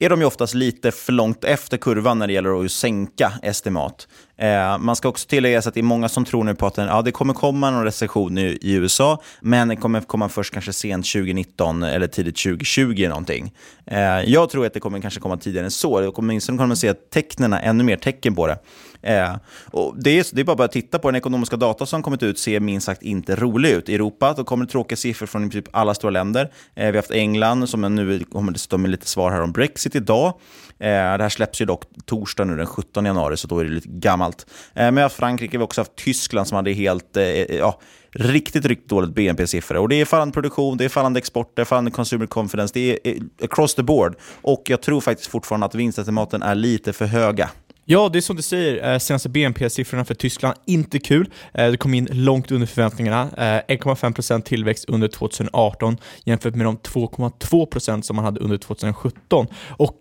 är 0.05 0.09
de 0.09 0.21
ju 0.21 0.27
oftast 0.27 0.55
lite 0.55 0.91
för 0.91 1.13
långt 1.13 1.45
efter 1.45 1.77
kurvan 1.77 2.19
när 2.19 2.27
det 2.27 2.33
gäller 2.33 2.65
att 2.65 2.73
sänka 2.73 3.33
estimat. 3.43 4.09
Eh, 4.39 4.79
man 4.79 4.97
ska 4.97 5.09
också 5.09 5.29
tillägga 5.29 5.59
att 5.59 5.75
det 5.75 5.81
är 5.81 5.83
många 5.83 6.09
som 6.09 6.25
tror 6.25 6.45
nu 6.45 6.55
på 6.55 6.67
att 6.67 6.75
den, 6.75 6.87
ja, 6.87 7.03
det 7.03 7.13
kommer 7.13 7.35
komma 7.35 7.71
någon 7.71 7.85
recession 7.85 8.39
i, 8.39 8.59
i, 8.63 8.73
USA, 8.73 9.23
men 9.41 9.69
den 9.69 9.77
kommer 9.77 10.01
komma 10.01 10.29
först 10.29 10.53
kanske 10.53 10.73
sent 10.73 11.07
2019 11.07 11.83
eller 11.83 12.07
tidigt 12.07 12.37
2020 12.37 13.07
någonting. 13.09 13.53
Eh, 13.87 13.99
jag 14.27 14.51
tror 14.51 14.67
att 14.67 14.75
det 14.75 14.81
kommer 14.81 15.01
kanske 15.01 15.21
komma 15.21 15.37
tidigare 15.37 15.65
än 15.65 15.71
så. 15.71 16.01
Det 16.01 16.09
åtminstone 16.09 16.59
kommer 16.59 16.69
man 16.69 16.77
se 16.77 16.95
tecknen, 16.95 17.53
ännu 17.53 17.85
mer 17.85 17.97
tecken 17.97 18.35
på 18.35 18.47
det. 18.47 18.59
Eh, 19.03 19.35
och 19.71 19.95
det, 19.99 20.19
är, 20.19 20.27
det 20.33 20.41
är 20.41 20.45
bara 20.45 20.65
att 20.65 20.73
titta 20.73 20.99
på 20.99 21.09
den 21.11 21.17
ekonomiska 21.17 21.57
data 21.57 21.87
som 21.87 22.03
kommit 22.03 22.23
ut 22.23 22.39
ser 22.39 22.61
minst 22.61 22.87
sagt 22.87 23.03
inte 23.03 23.37
rolig 23.37 23.71
ut. 23.71 23.89
I 23.89 23.95
Europa 23.95 24.35
då 24.37 24.45
kommer 24.45 24.65
det 24.65 24.71
tråkiga 24.73 24.97
siffror 24.97 25.27
från 25.27 25.51
typ 25.51 25.69
alla 25.71 25.95
stora 25.95 26.11
länder. 26.11 26.53
Eh, 26.75 26.85
vi 26.85 26.87
har 26.87 26.97
haft 26.97 27.11
England 27.11 27.69
som 27.69 27.95
nu 27.95 28.25
kommer 28.25 28.53
dessutom 28.53 28.83
med 28.83 28.91
lite 28.91 29.07
svar 29.07 29.31
här 29.31 29.43
om 29.43 29.53
Brexit 29.53 29.95
idag. 29.95 30.35
Eh, 30.79 30.89
det 30.89 31.23
här 31.23 31.29
släpps 31.29 31.61
ju 31.61 31.65
dock 31.65 31.83
torsdag 32.05 32.45
nu 32.45 32.57
den 32.57 32.67
17 32.67 33.05
januari, 33.05 33.37
så 33.37 33.49
då 33.49 33.59
är 33.59 33.65
det 33.65 33.71
lite 33.71 33.89
gammalt. 33.89 34.47
Eh, 34.75 34.85
men 34.85 34.95
vi 34.95 35.01
har 35.01 35.05
haft 35.05 35.17
Frankrike, 35.17 35.51
vi 35.51 35.57
har 35.57 35.65
också 35.65 35.81
haft 35.81 35.97
Tyskland 35.97 36.49
som 36.49 36.57
hade 36.57 36.73
helt, 36.73 37.17
eh, 37.17 37.25
eh 37.25 37.57
ja, 37.57 37.81
riktigt, 38.13 38.67
riktigt 38.67 38.89
dåligt 38.89 39.11
BNP-siffror. 39.11 39.79
Och 39.79 39.89
det 39.89 40.01
är 40.01 40.05
fallande 40.05 40.33
produktion, 40.33 40.77
det 40.77 40.85
är 40.85 40.89
fallande 40.89 41.19
export, 41.19 41.53
det 41.57 41.63
är 41.63 41.67
fallande 41.67 41.91
consumer 41.91 42.27
confidence, 42.27 42.75
det 42.75 42.91
är 42.91 42.99
eh, 43.05 43.23
across 43.45 43.75
the 43.75 43.83
board. 43.83 44.17
Och 44.43 44.63
jag 44.67 44.83
tror 44.83 45.01
faktiskt 45.01 45.31
fortfarande 45.31 45.67
att 45.67 45.75
vinstestimaten 45.75 46.43
är 46.43 46.55
lite 46.55 46.93
för 46.93 47.07
höga. 47.07 47.51
Ja, 47.85 48.09
det 48.13 48.19
är 48.19 48.21
som 48.21 48.37
du 48.37 48.43
säger, 48.43 48.93
eh, 48.93 48.99
senaste 48.99 49.29
BNP-siffrorna 49.29 50.05
för 50.05 50.15
Tyskland, 50.15 50.57
inte 50.67 50.99
kul. 50.99 51.31
Eh, 51.55 51.71
det 51.71 51.77
kom 51.77 51.95
in 51.95 52.09
långt 52.11 52.51
under 52.51 52.67
förväntningarna. 52.67 53.23
Eh, 53.23 53.75
1,5% 53.77 54.43
tillväxt 54.43 54.85
under 54.89 55.09
2018 55.09 55.99
jämfört 56.25 56.55
med 56.55 56.67
de 56.67 56.77
2,2% 56.77 58.03
som 58.03 58.17
man 58.17 58.25
hade 58.25 58.41
under 58.41 58.59
2017. 58.59 59.47
Och 59.71 59.97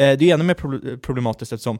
Eh, 0.00 0.18
det 0.18 0.30
är 0.30 0.34
ännu 0.34 0.44
mer 0.44 0.96
problematiskt 0.96 1.52
eftersom 1.52 1.78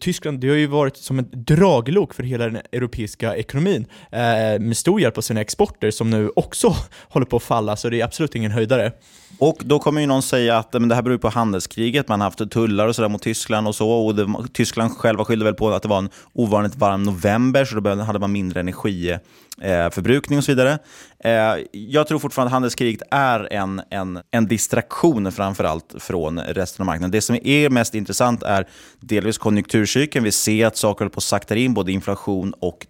Tyskland 0.00 0.40
det 0.40 0.48
har 0.48 0.56
ju 0.56 0.66
varit 0.66 0.96
som 0.96 1.18
ett 1.18 1.32
draglok 1.32 2.14
för 2.14 2.22
hela 2.22 2.44
den 2.44 2.62
europeiska 2.72 3.36
ekonomin 3.36 3.86
eh, 4.12 4.20
med 4.60 4.76
stor 4.76 5.00
hjälp 5.00 5.18
av 5.18 5.22
sina 5.22 5.40
exporter 5.40 5.90
som 5.90 6.10
nu 6.10 6.30
också 6.36 6.76
håller 7.08 7.26
på 7.26 7.36
att 7.36 7.42
falla, 7.42 7.76
så 7.76 7.88
det 7.88 8.00
är 8.00 8.04
absolut 8.04 8.34
ingen 8.34 8.50
höjdare. 8.50 8.92
Och 9.38 9.62
då 9.64 9.78
kommer 9.78 10.00
ju 10.00 10.06
någon 10.06 10.22
säga 10.22 10.58
att 10.58 10.72
men 10.72 10.88
det 10.88 10.94
här 10.94 11.02
beror 11.02 11.18
på 11.18 11.28
handelskriget, 11.28 12.08
man 12.08 12.20
har 12.20 12.26
haft 12.26 12.50
tullar 12.50 12.88
och 12.88 12.96
sådär 12.96 13.08
mot 13.08 13.22
Tyskland 13.22 13.68
och 13.68 13.74
så, 13.74 13.90
och 13.90 14.14
det, 14.14 14.28
Tyskland 14.52 14.92
själva 14.92 15.24
skyllde 15.24 15.44
väl 15.44 15.54
på 15.54 15.70
att 15.70 15.82
det 15.82 15.88
var 15.88 15.98
en 15.98 16.10
ovanligt 16.32 16.76
varm 16.76 17.02
november, 17.02 17.64
så 17.64 17.80
då 17.80 17.94
hade 17.94 18.18
man 18.18 18.32
mindre 18.32 18.60
energi. 18.60 19.18
Eh, 19.62 19.90
förbrukning 19.90 20.38
och 20.38 20.44
så 20.44 20.52
vidare. 20.52 20.78
Eh, 21.24 21.64
jag 21.72 22.06
tror 22.06 22.18
fortfarande 22.18 22.48
att 22.48 22.52
handelskriget 22.52 23.02
är 23.10 23.52
en, 23.52 23.82
en, 23.90 24.20
en 24.30 24.46
distraktion 24.46 25.32
framförallt 25.32 25.94
från 25.98 26.40
resten 26.40 26.82
av 26.82 26.86
marknaden. 26.86 27.10
Det 27.10 27.20
som 27.20 27.38
är 27.44 27.70
mest 27.70 27.94
intressant 27.94 28.42
är 28.42 28.68
delvis 29.00 29.38
konjunkturcykeln. 29.38 30.24
Vi 30.24 30.32
ser 30.32 30.66
att 30.66 30.76
saker 30.76 30.98
håller 30.98 31.10
på 31.10 31.18
att 31.18 31.24
sakta 31.24 31.56
in, 31.56 31.74
både 31.74 31.92
inflation 31.92 32.54
och 32.60 32.86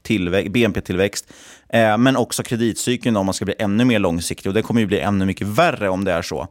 BNP-tillväxt. 0.51 1.33
Eh, 1.69 1.99
men 1.99 2.17
också 2.17 2.43
kreditcykeln 2.43 3.17
om 3.17 3.27
man 3.27 3.35
ska 3.35 3.45
bli 3.45 3.55
ännu 3.59 3.85
mer 3.85 3.99
långsiktig. 3.99 4.51
Och 4.51 4.55
det 4.55 4.63
kommer 4.63 4.81
ju 4.81 4.87
bli 4.87 5.01
ännu 5.01 5.25
mycket 5.25 5.47
värre 5.47 5.89
om 5.89 6.05
det 6.05 6.13
är 6.13 6.23
så. 6.23 6.49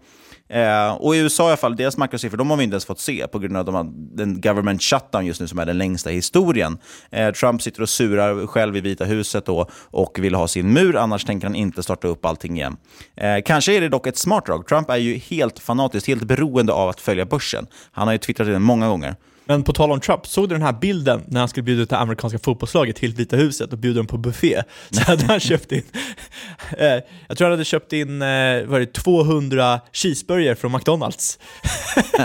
Eh, 0.50 0.92
och 0.94 1.16
i 1.16 1.20
USA 1.20 1.44
i 1.44 1.48
alla 1.48 1.58
fall, 1.58 1.76
deras 1.76 1.98
makrosiffror, 1.98 2.38
de 2.38 2.50
har 2.50 2.58
vi 2.58 2.64
inte 2.64 2.74
ens 2.74 2.86
fått 2.86 3.00
se 3.00 3.28
på 3.28 3.40
grund 3.40 3.58
av 3.58 3.66
de 3.66 3.94
den 4.16 4.42
government 4.42 4.84
shutdown 4.84 5.26
just 5.26 5.42
nu 5.42 5.48
som 5.48 5.60
är 5.60 5.66
den 5.66 5.78
längsta 5.78 6.12
i 6.12 6.16
historien. 6.16 6.78
Eh, 7.10 7.32
Trump 7.32 7.62
sitter 7.62 7.82
och 7.82 7.90
surar 7.90 8.48
själv 8.48 8.78
i 8.78 8.82
Vita 8.82 9.06
huset 9.06 9.46
då, 9.46 9.70
och 9.74 10.20
vill 10.20 10.36
ha 10.36 10.48
sin 10.48 10.74
mur, 10.74 10.96
annars 10.96 11.26
tänker 11.26 11.48
han 11.48 11.56
inte 11.56 11.84
starta 11.84 12.08
upp 12.08 12.26
allting 12.26 12.58
igen. 12.58 12.78
Eh, 13.16 13.38
kanske 13.46 13.78
är 13.78 13.82
det 13.82 13.90
dock 13.90 14.08
ett 14.08 14.18
smart 14.18 14.46
drag. 14.46 14.68
Trump 14.68 14.90
är 14.90 14.98
ju 14.98 15.18
helt 15.18 15.60
fanatiskt, 15.60 16.08
helt 16.08 16.24
beroende 16.24 16.74
av 16.74 16.90
att 16.90 17.02
följa 17.02 17.26
börsen. 17.26 17.68
Han 17.92 18.08
har 18.08 18.14
ju 18.14 18.18
twittrat 18.18 18.48
det 18.48 18.60
många 18.60 18.88
gånger. 18.88 19.16
Men 19.50 19.64
på 19.64 19.74
tal 19.74 19.92
om 19.92 20.00
Trump, 20.00 20.28
såg 20.28 20.50
du 20.50 20.56
den 20.56 20.62
här 20.62 20.74
bilden 20.74 21.24
när 21.28 21.40
han 21.40 21.50
skulle 21.50 21.64
bjuda 21.64 21.82
ut 21.82 21.90
det 21.90 21.98
amerikanska 21.98 22.40
fotbollslaget 22.40 22.96
till 22.96 23.14
Vita 23.14 23.36
huset 23.36 23.74
och 23.74 23.78
bjuda 23.78 23.98
dem 23.98 24.08
på 24.08 24.18
buffé? 24.18 24.64
Så 24.90 25.02
hade 25.02 25.26
han 25.26 25.40
köpt 25.40 25.72
in, 25.72 25.84
eh, 26.78 26.88
jag 27.28 27.38
tror 27.38 27.46
han 27.46 27.52
hade 27.52 27.66
köpt 27.66 27.94
in, 27.94 28.22
eh, 28.22 28.64
vad 28.66 28.82
det, 28.82 28.94
200 28.94 29.80
cheeseburgare 29.92 30.56
från 30.56 30.72
McDonalds. 30.72 31.40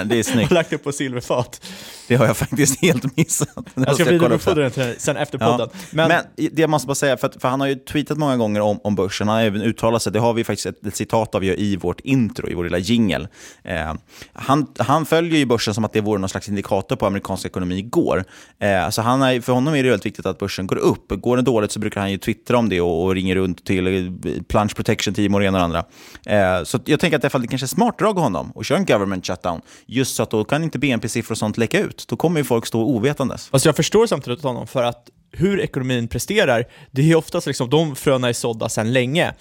Det 0.05 0.19
är 0.19 0.23
snyggt. 0.23 0.47
och 0.51 0.55
lagt 0.55 0.73
upp 0.73 0.85
på 0.85 0.93
silverfat. 0.93 1.67
Det 2.09 2.17
har 2.17 2.27
jag 2.27 2.37
faktiskt 2.37 2.81
helt 2.83 3.17
missat. 3.17 3.49
Jag 3.75 3.95
ska 3.95 4.05
vidarebefordra 4.05 4.69
den 4.69 4.95
sen 4.99 5.17
efter 5.17 5.39
podden. 5.39 5.69
Ja. 5.73 5.79
Men, 5.91 6.09
Men, 6.09 6.25
det 6.37 6.63
jag 6.63 6.71
måste 6.71 6.87
bara 6.87 6.95
säga, 6.95 7.17
för, 7.17 7.33
för 7.41 7.49
han 7.49 7.61
har 7.61 7.67
ju 7.67 7.75
tweetat 7.75 8.19
många 8.19 8.37
gånger 8.37 8.61
om, 8.61 8.81
om 8.85 8.95
börsen, 8.95 9.29
han 9.29 9.37
har 9.37 9.45
även 9.45 9.63
uttalat 9.63 10.03
sig, 10.03 10.13
det 10.13 10.19
har 10.19 10.33
vi 10.33 10.45
faktiskt 10.45 10.67
ett, 10.67 10.87
ett 10.87 10.97
citat 10.97 11.35
av 11.35 11.45
i 11.45 11.77
vårt 11.77 12.01
intro, 12.01 12.49
i 12.49 12.55
vår 12.55 12.65
lilla 12.65 12.79
jingle. 12.79 13.29
Eh, 13.63 13.95
han, 14.33 14.67
han 14.79 15.07
följer 15.07 15.39
ju 15.39 15.47
börsen 15.47 15.75
som 15.75 15.85
att 15.85 15.93
det 15.93 16.01
vore 16.01 16.21
någon 16.21 16.29
slags 16.29 16.49
indikator 16.49 16.97
på 16.97 17.07
amerikansk 17.15 17.47
ekonomi 17.47 17.83
går. 17.83 18.25
Eh, 18.59 18.85
alltså 18.85 19.03
han 19.03 19.23
är, 19.23 19.41
för 19.41 19.53
honom 19.53 19.75
är 19.75 19.83
det 19.83 19.89
väldigt 19.89 20.07
viktigt 20.07 20.27
att 20.27 20.39
börsen 20.39 20.67
går 20.67 20.77
upp. 20.77 21.05
Går 21.09 21.37
den 21.37 21.45
dåligt 21.45 21.73
så 21.73 21.81
brukar 21.81 22.01
han 22.01 22.11
ju 22.11 22.19
twittra 22.19 22.59
om 22.59 22.69
det 22.69 22.81
och, 22.81 23.05
och 23.05 23.15
ringer 23.15 23.35
runt 23.35 23.65
till 23.65 23.87
eh, 23.87 24.43
Plunge 24.49 24.75
Protection 24.75 25.15
Team 25.15 25.35
och 25.35 25.41
det 25.41 25.47
ena 25.47 25.65
och 25.65 25.71
det 25.71 25.81
andra. 26.27 26.59
Eh, 26.59 26.65
så 26.65 26.79
jag 26.85 27.01
tänker 27.01 27.17
att 27.17 27.23
det, 27.23 27.39
det 27.39 27.47
kanske 27.47 27.65
är 27.65 27.69
smart 27.69 27.99
drag 27.99 28.19
av 28.19 28.23
honom 28.23 28.53
att 28.57 28.67
köra 28.67 28.79
en 28.79 28.85
government 28.85 29.27
shutdown, 29.27 29.61
just 29.87 30.17
så 30.17 30.23
att 30.23 30.31
då 30.31 30.45
kan 30.45 30.63
inte 30.63 30.79
BNP-siffror 30.79 31.33
och 31.33 31.39
sånt 31.39 31.59
läcka 31.59 31.81
ut. 31.81 32.05
Då 32.09 32.17
kommer 32.17 32.41
ju 32.41 32.45
folk 32.45 32.67
stå 32.67 32.81
ovetandes. 32.81 33.49
Alltså 33.51 33.69
jag 33.69 33.77
förstår 33.77 34.07
samtidigt 34.07 34.43
honom, 34.43 34.67
för 34.67 34.83
att 34.83 35.09
hur 35.33 35.61
ekonomin 35.61 36.09
presterar, 36.09 36.65
det 36.91 37.11
är 37.11 37.17
oftast 37.17 37.47
liksom, 37.47 37.71
de 37.71 37.97
fröna 37.97 38.29
är 38.29 38.33
sådda 38.33 38.69
sedan 38.69 38.93
länge. 38.93 39.35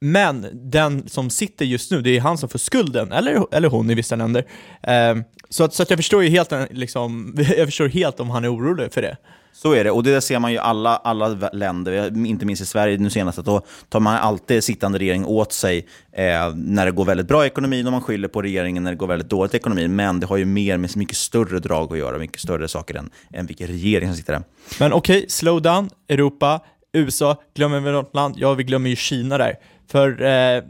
Men 0.00 0.46
den 0.70 1.08
som 1.08 1.30
sitter 1.30 1.64
just 1.64 1.90
nu, 1.90 2.00
det 2.00 2.16
är 2.16 2.20
han 2.20 2.38
som 2.38 2.48
får 2.48 2.58
skulden, 2.58 3.12
eller, 3.12 3.54
eller 3.54 3.68
hon 3.68 3.90
i 3.90 3.94
vissa 3.94 4.16
länder. 4.16 4.44
Eh, 4.82 5.16
så, 5.52 5.64
att, 5.64 5.74
så 5.74 5.82
att 5.82 5.90
jag 5.90 5.98
förstår 5.98 6.24
ju 6.24 6.30
helt, 6.30 6.52
liksom, 6.70 7.34
jag 7.56 7.66
förstår 7.66 7.88
helt 7.88 8.20
om 8.20 8.30
han 8.30 8.44
är 8.44 8.54
orolig 8.54 8.92
för 8.92 9.02
det. 9.02 9.16
Så 9.52 9.72
är 9.72 9.84
det, 9.84 9.90
och 9.90 10.02
det 10.02 10.20
ser 10.20 10.38
man 10.38 10.50
ju 10.50 10.56
i 10.56 10.60
alla, 10.60 10.96
alla 10.96 11.28
länder, 11.52 12.26
inte 12.26 12.46
minst 12.46 12.62
i 12.62 12.66
Sverige 12.66 12.98
nu 12.98 13.10
senast, 13.10 13.38
att 13.38 13.44
då 13.44 13.60
tar 13.88 14.00
man 14.00 14.16
alltid 14.16 14.64
sittande 14.64 14.98
regering 14.98 15.26
åt 15.26 15.52
sig 15.52 15.86
eh, 16.12 16.54
när 16.54 16.86
det 16.86 16.92
går 16.92 17.04
väldigt 17.04 17.28
bra 17.28 17.44
i 17.44 17.46
ekonomin 17.46 17.86
och 17.86 17.92
man 17.92 18.02
skyller 18.02 18.28
på 18.28 18.42
regeringen 18.42 18.84
när 18.84 18.90
det 18.90 18.96
går 18.96 19.06
väldigt 19.06 19.30
dåligt 19.30 19.54
i 19.54 19.56
ekonomin. 19.56 19.96
Men 19.96 20.20
det 20.20 20.26
har 20.26 20.36
ju 20.36 20.44
mer 20.44 20.76
med 20.76 20.96
mycket 20.96 21.16
större 21.16 21.58
drag 21.58 21.92
att 21.92 21.98
göra, 21.98 22.18
mycket 22.18 22.40
större 22.40 22.68
saker 22.68 22.94
än, 22.94 23.10
än 23.32 23.46
vilken 23.46 23.66
regering 23.66 24.08
som 24.08 24.16
sitter 24.16 24.32
där. 24.32 24.42
Men 24.78 24.92
okej, 24.92 25.18
okay, 25.18 25.28
slow 25.28 25.62
down, 25.62 25.90
Europa, 26.08 26.60
USA, 26.92 27.42
glömmer 27.54 27.80
vi 27.80 27.90
något 27.90 28.14
land? 28.14 28.34
Ja, 28.38 28.54
vi 28.54 28.64
glömmer 28.64 28.90
ju 28.90 28.96
Kina 28.96 29.38
där. 29.38 29.54
För 29.92 30.10
eh, 30.22 30.62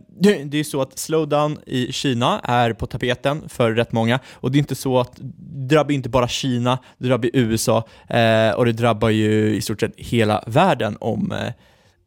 det 0.45 0.55
är 0.55 0.65
så 0.65 0.83
att 0.83 0.99
slowdown 0.99 1.59
i 1.67 1.93
Kina 1.93 2.41
är 2.45 2.73
på 2.73 2.87
tapeten 2.87 3.49
för 3.49 3.73
rätt 3.73 3.93
många 3.93 4.21
och 4.33 4.51
det 4.51 4.57
är 4.57 4.59
inte 4.59 4.75
så 4.75 5.01
att 5.01 5.13
det 5.17 5.75
drabbar 5.75 5.91
inte 5.91 6.09
bara 6.09 6.29
Kina, 6.29 6.79
det 6.99 7.09
drabbar 7.09 7.31
USA 7.33 7.89
eh, 8.09 8.51
och 8.51 8.65
det 8.65 8.73
drabbar 8.73 9.11
ju 9.11 9.57
i 9.57 9.63
stort 9.63 9.81
sett 9.81 9.93
hela 9.97 10.45
världen 10.47 10.97
om 11.01 11.33
eh, 11.33 11.53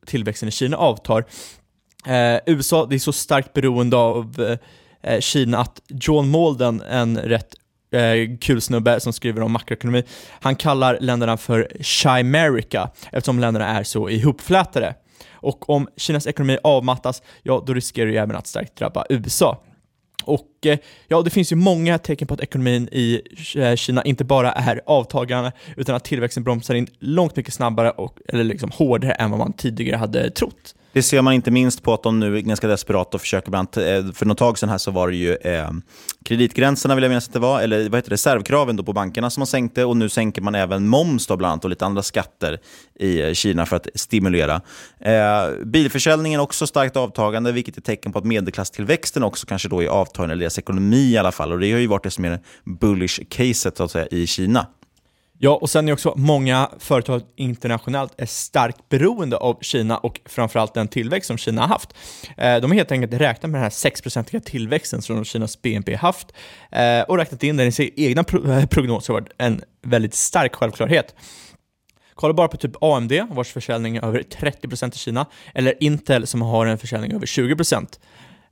tillväxten 0.05 0.49
i 0.49 0.51
Kina 0.51 0.77
avtar. 0.77 1.25
Eh, 2.05 2.39
USA, 2.45 2.85
det 2.85 2.95
är 2.95 2.99
så 2.99 3.13
starkt 3.13 3.53
beroende 3.53 3.97
av 3.97 4.57
eh, 5.01 5.19
Kina 5.19 5.57
att 5.57 5.81
John 5.87 6.29
Malden, 6.29 6.81
en 6.81 7.17
rätt 7.17 7.53
eh, 7.91 8.37
kul 8.41 8.61
snubbe 8.61 8.99
som 8.99 9.13
skriver 9.13 9.41
om 9.41 9.51
makroekonomi, 9.51 10.03
han 10.41 10.55
kallar 10.55 10.97
länderna 11.01 11.37
för 11.37 11.71
Chimerica 11.81 12.89
eftersom 13.11 13.39
länderna 13.39 13.67
är 13.67 13.83
så 13.83 14.09
ihopflätade. 14.09 14.95
Och 15.31 15.69
om 15.69 15.87
Kinas 15.97 16.27
ekonomi 16.27 16.57
avmattas, 16.63 17.21
ja 17.43 17.63
då 17.67 17.73
riskerar 17.73 18.11
det 18.11 18.17
även 18.17 18.35
att 18.35 18.47
starkt 18.47 18.75
drabba 18.75 19.05
USA. 19.09 19.63
Och 20.23 20.65
eh, 20.65 20.77
ja, 21.07 21.21
det 21.21 21.29
finns 21.29 21.51
ju 21.51 21.55
många 21.55 21.97
tecken 21.97 22.27
på 22.27 22.33
att 22.33 22.41
ekonomin 22.41 22.89
i 22.91 23.21
eh, 23.55 23.75
Kina 23.75 24.03
inte 24.03 24.23
bara 24.23 24.51
är 24.51 24.81
avtagande, 24.85 25.51
utan 25.77 25.95
att 25.95 26.03
tillväxten 26.03 26.43
bromsar 26.43 26.75
in 26.75 26.87
långt 26.99 27.35
mycket 27.35 27.53
snabbare 27.53 27.91
och 27.91 28.19
eller 28.27 28.43
liksom 28.43 28.71
hårdare 28.71 29.11
än 29.11 29.31
vad 29.31 29.39
man 29.39 29.53
tidigare 29.53 29.97
hade 29.97 30.29
trott. 30.29 30.75
Det 30.95 31.03
ser 31.03 31.21
man 31.21 31.33
inte 31.33 31.51
minst 31.51 31.83
på 31.83 31.93
att 31.93 32.03
de 32.03 32.19
nu 32.19 32.37
är 32.37 32.41
ganska 32.41 32.67
desperata 32.67 33.17
och 33.17 33.21
försöker 33.21 33.51
bland 33.51 33.77
annat. 33.77 34.05
Eh, 34.07 34.13
för 34.13 34.25
något 34.25 34.37
tag 34.37 34.57
sedan 34.59 34.69
här 34.69 34.77
så 34.77 34.91
var 34.91 35.07
det 35.07 35.15
ju 35.15 35.35
eh, 35.35 35.69
kreditgränserna, 36.25 36.95
vill 36.95 37.03
jag 37.03 37.09
minnas 37.09 37.27
att 37.27 37.33
det 37.33 37.39
var, 37.39 37.61
eller 37.61 37.89
vad 37.89 37.95
heter 37.97 38.09
det, 38.09 38.13
reservkraven 38.13 38.75
då 38.75 38.83
på 38.83 38.93
bankerna 38.93 39.29
som 39.29 39.41
man 39.41 39.47
sänkte 39.47 39.85
och 39.85 39.97
nu 39.97 40.09
sänker 40.09 40.41
man 40.41 40.55
även 40.55 40.87
moms 40.87 41.27
då 41.27 41.37
bland 41.37 41.51
annat 41.51 41.63
och 41.63 41.69
lite 41.69 41.85
andra 41.85 42.03
skatter 42.03 42.59
i 42.99 43.21
eh, 43.21 43.33
Kina 43.33 43.65
för 43.65 43.75
att 43.75 43.87
stimulera. 43.95 44.61
Eh, 44.99 45.65
bilförsäljningen 45.65 46.39
också 46.39 46.67
starkt 46.67 46.97
avtagande, 46.97 47.51
vilket 47.51 47.77
är 47.77 47.81
tecken 47.81 48.11
på 48.11 48.19
att 48.19 48.25
medelklasstillväxten 48.25 49.23
också 49.23 49.47
kanske 49.47 49.69
då 49.69 49.83
är 49.83 49.87
avtagande, 49.87 50.33
eller 50.33 50.41
deras 50.41 50.59
ekonomi 50.59 51.11
i 51.11 51.17
alla 51.17 51.31
fall. 51.31 51.51
Och 51.51 51.59
det 51.59 51.71
har 51.71 51.79
ju 51.79 51.87
varit 51.87 52.03
det 52.03 52.11
som 52.11 52.25
är 52.25 52.39
bullish-caset 52.65 53.77
så 53.77 53.83
att 53.83 53.91
säga 53.91 54.07
i 54.07 54.27
Kina. 54.27 54.67
Ja, 55.37 55.55
och 55.61 55.69
sen 55.69 55.87
är 55.87 55.93
också 55.93 56.13
många 56.15 56.69
företag 56.79 57.21
internationellt 57.35 58.13
är 58.17 58.25
starkt 58.25 58.89
beroende 58.89 59.37
av 59.37 59.57
Kina 59.61 59.97
och 59.97 60.21
framförallt 60.25 60.73
den 60.73 60.87
tillväxt 60.87 61.27
som 61.27 61.37
Kina 61.37 61.61
har 61.61 61.67
haft. 61.67 61.93
Eh, 62.37 62.55
de 62.55 62.71
har 62.71 62.75
helt 62.75 62.91
enkelt 62.91 63.13
räknat 63.21 63.51
med 63.51 63.57
den 63.57 63.63
här 63.63 63.69
6-procentiga 63.69 64.39
tillväxten 64.39 65.01
som 65.01 65.25
Kinas 65.25 65.61
BNP 65.61 65.95
haft 65.95 66.27
eh, 66.71 67.01
och 67.01 67.17
räknat 67.17 67.43
in 67.43 67.57
den 67.57 67.67
i 67.67 67.71
sina 67.71 67.89
egna 67.95 68.21
eh, 68.21 68.65
prognoser 68.65 69.13
varit 69.13 69.29
en 69.37 69.61
väldigt 69.81 70.13
stark 70.13 70.55
självklarhet. 70.55 71.15
Kolla 72.13 72.33
bara 72.33 72.47
på 72.47 72.57
typ 72.57 72.83
AMD, 72.83 73.13
vars 73.29 73.51
försäljning 73.53 73.95
är 73.95 74.05
över 74.05 74.19
30% 74.19 74.95
i 74.95 74.97
Kina, 74.97 75.25
eller 75.53 75.83
Intel 75.83 76.27
som 76.27 76.41
har 76.41 76.65
en 76.65 76.77
försäljning 76.77 77.13
över 77.13 77.25
20% 77.25 77.87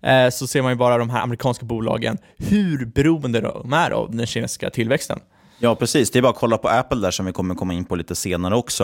eh, 0.03 0.29
så 0.29 0.47
ser 0.47 0.61
man 0.61 0.71
ju 0.71 0.75
bara 0.75 0.97
de 0.97 1.09
här 1.09 1.21
amerikanska 1.21 1.65
bolagen, 1.65 2.17
hur 2.37 2.85
beroende 2.85 3.41
de 3.41 3.73
är 3.73 3.91
av 3.91 4.15
den 4.15 4.25
kinesiska 4.25 4.69
tillväxten. 4.69 5.19
Ja, 5.63 5.75
precis. 5.75 6.11
Det 6.11 6.19
är 6.19 6.21
bara 6.21 6.29
att 6.29 6.35
kolla 6.35 6.57
på 6.57 6.69
Apple 6.69 7.01
där 7.01 7.11
som 7.11 7.25
vi 7.25 7.31
kommer 7.31 7.55
komma 7.55 7.73
in 7.73 7.85
på 7.85 7.95
lite 7.95 8.15
senare 8.15 8.55
också. 8.55 8.83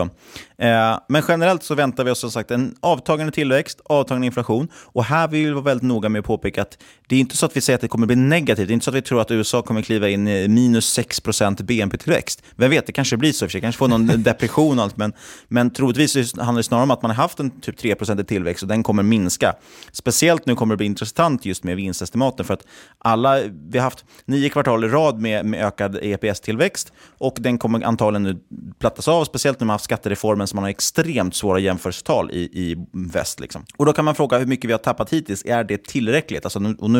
Eh, 0.58 0.98
men 1.08 1.22
generellt 1.28 1.62
så 1.62 1.74
väntar 1.74 2.04
vi 2.04 2.10
oss 2.10 2.18
som 2.18 2.30
sagt 2.30 2.50
en 2.50 2.74
avtagande 2.80 3.32
tillväxt, 3.32 3.80
avtagande 3.84 4.26
inflation. 4.26 4.68
Och 4.74 5.04
här 5.04 5.28
vill 5.28 5.46
vi 5.46 5.50
vara 5.50 5.64
väldigt 5.64 5.88
noga 5.88 6.08
med 6.08 6.18
att 6.18 6.24
påpeka 6.24 6.62
att 6.62 6.78
det 7.10 7.16
är 7.16 7.20
inte 7.20 7.36
så 7.36 7.46
att 7.46 7.56
vi 7.56 7.60
säger 7.60 7.74
att 7.74 7.80
det 7.80 7.88
kommer 7.88 8.06
bli 8.06 8.16
negativt. 8.16 8.68
Det 8.68 8.72
är 8.72 8.74
inte 8.74 8.84
så 8.84 8.90
att 8.90 8.96
vi 8.96 9.02
tror 9.02 9.20
att 9.20 9.30
USA 9.30 9.62
kommer 9.62 9.82
kliva 9.82 10.08
in 10.08 10.28
i 10.28 10.48
minus 10.48 10.98
6% 10.98 11.62
BNP-tillväxt. 11.62 12.42
Vem 12.56 12.70
vet, 12.70 12.86
det 12.86 12.92
kanske 12.92 13.16
blir 13.16 13.32
så. 13.32 13.46
Vi 13.46 13.60
kanske 13.60 13.78
får 13.78 13.88
någon 13.88 14.06
depression 14.22 14.78
och 14.78 14.84
allt. 14.84 14.96
Men, 14.96 15.12
men 15.48 15.70
troligtvis 15.70 16.38
handlar 16.38 16.56
det 16.56 16.62
snarare 16.62 16.82
om 16.82 16.90
att 16.90 17.02
man 17.02 17.10
har 17.10 17.22
haft 17.22 17.40
en 17.40 17.60
typ 17.60 17.80
3% 17.80 18.24
tillväxt 18.24 18.62
och 18.62 18.68
den 18.68 18.82
kommer 18.82 19.02
minska. 19.02 19.54
Speciellt 19.92 20.46
nu 20.46 20.54
kommer 20.54 20.74
det 20.74 20.76
bli 20.76 20.86
intressant 20.86 21.44
just 21.44 21.64
med 21.64 21.76
vinstestimaten. 21.76 22.46
För 22.46 22.54
att 22.54 22.66
alla, 22.98 23.40
vi 23.70 23.78
har 23.78 23.84
haft 23.84 24.04
nio 24.24 24.48
kvartal 24.48 24.84
i 24.84 24.88
rad 24.88 25.20
med, 25.20 25.46
med 25.46 25.64
ökad 25.64 25.98
EPS-tillväxt 26.02 26.70
tillväxt 26.70 26.92
och 27.18 27.36
den 27.40 27.58
kommer 27.58 27.84
antagligen 27.84 28.22
nu 28.22 28.38
plattas 28.78 29.08
av, 29.08 29.24
speciellt 29.24 29.60
när 29.60 29.64
man 29.64 29.72
har 29.72 29.74
haft 29.74 29.84
skattereformen 29.84 30.46
som 30.46 30.56
man 30.56 30.62
har 30.64 30.70
extremt 30.70 31.34
svåra 31.34 31.58
jämförelsetal 31.58 32.30
i, 32.30 32.40
i 32.40 32.76
väst. 32.92 33.40
Liksom. 33.40 33.64
Och 33.76 33.86
Då 33.86 33.92
kan 33.92 34.04
man 34.04 34.14
fråga 34.14 34.38
hur 34.38 34.46
mycket 34.46 34.68
vi 34.68 34.72
har 34.72 34.78
tappat 34.78 35.12
hittills. 35.12 35.44
Är 35.44 35.64
det 35.64 35.84
tillräckligt? 35.84 36.44
Alltså, 36.44 36.74
och 36.78 36.90
nu 36.90 36.99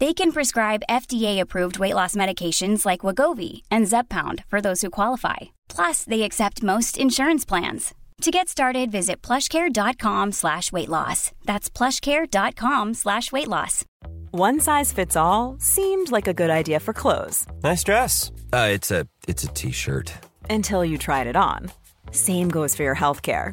They 0.00 0.14
can 0.14 0.30
prescribe 0.32 0.82
FDA-approved 0.88 1.78
weight 1.80 1.94
loss 1.94 2.14
medications 2.14 2.86
like 2.86 3.00
Wagovi 3.00 3.62
and 3.70 3.86
zepound 3.86 4.44
for 4.44 4.60
those 4.60 4.80
who 4.82 4.90
qualify. 4.90 5.36
Plus, 5.68 6.04
they 6.04 6.22
accept 6.22 6.62
most 6.62 6.96
insurance 6.98 7.44
plans. 7.44 7.94
To 8.22 8.30
get 8.30 8.48
started, 8.48 8.90
visit 8.92 9.22
plushcare.com 9.22 10.32
slash 10.32 10.70
weight 10.72 10.88
loss. 10.88 11.32
That's 11.46 11.68
plushcare.com 11.70 12.94
slash 12.94 13.32
weight 13.32 13.48
loss. 13.48 13.84
One 14.30 14.60
size 14.60 14.92
fits 14.92 15.16
all 15.16 15.56
seemed 15.58 16.12
like 16.12 16.28
a 16.28 16.34
good 16.34 16.50
idea 16.50 16.80
for 16.80 16.92
clothes 16.92 17.46
Nice 17.62 17.82
dress. 17.82 18.30
Uh, 18.52 18.68
it's 18.70 18.90
a 18.90 19.06
it's 19.26 19.42
a 19.44 19.48
t-shirt. 19.48 20.12
until 20.50 20.84
you 20.84 20.98
tried 20.98 21.26
it 21.26 21.36
on. 21.36 21.70
Same 22.12 22.48
goes 22.50 22.74
for 22.74 22.82
your 22.82 22.94
healthcare. 22.96 23.52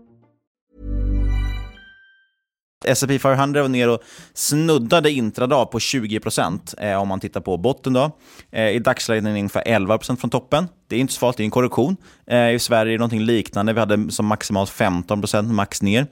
S&P 2.85 3.19
500 3.19 3.61
var 3.61 3.69
ner 3.69 3.89
och 3.89 4.01
snuddade 4.33 5.11
intradag 5.11 5.71
på 5.71 5.79
20% 5.79 6.91
eh, 6.91 7.01
om 7.01 7.07
man 7.07 7.19
tittar 7.19 7.41
på 7.41 7.57
botten. 7.57 7.93
Då. 7.93 8.17
Eh, 8.51 8.69
I 8.69 8.79
dagsläget 8.79 9.23
är 9.23 9.27
den 9.27 9.37
ungefär 9.37 9.63
11% 9.63 10.15
från 10.15 10.29
toppen. 10.29 10.67
Det 10.87 10.95
är 10.95 10.99
inte 10.99 11.13
så 11.13 11.19
farligt, 11.19 11.37
det 11.37 11.43
är 11.43 11.45
en 11.45 11.51
korrektion. 11.51 11.97
Eh, 12.27 12.51
I 12.51 12.59
Sverige 12.59 12.91
är 12.91 12.93
det 12.93 12.97
någonting 12.97 13.23
liknande. 13.23 13.73
Vi 13.73 13.79
hade 13.79 14.11
som 14.11 14.25
maximalt 14.25 14.69
15% 14.71 15.41
max 15.41 15.81
ner. 15.81 16.07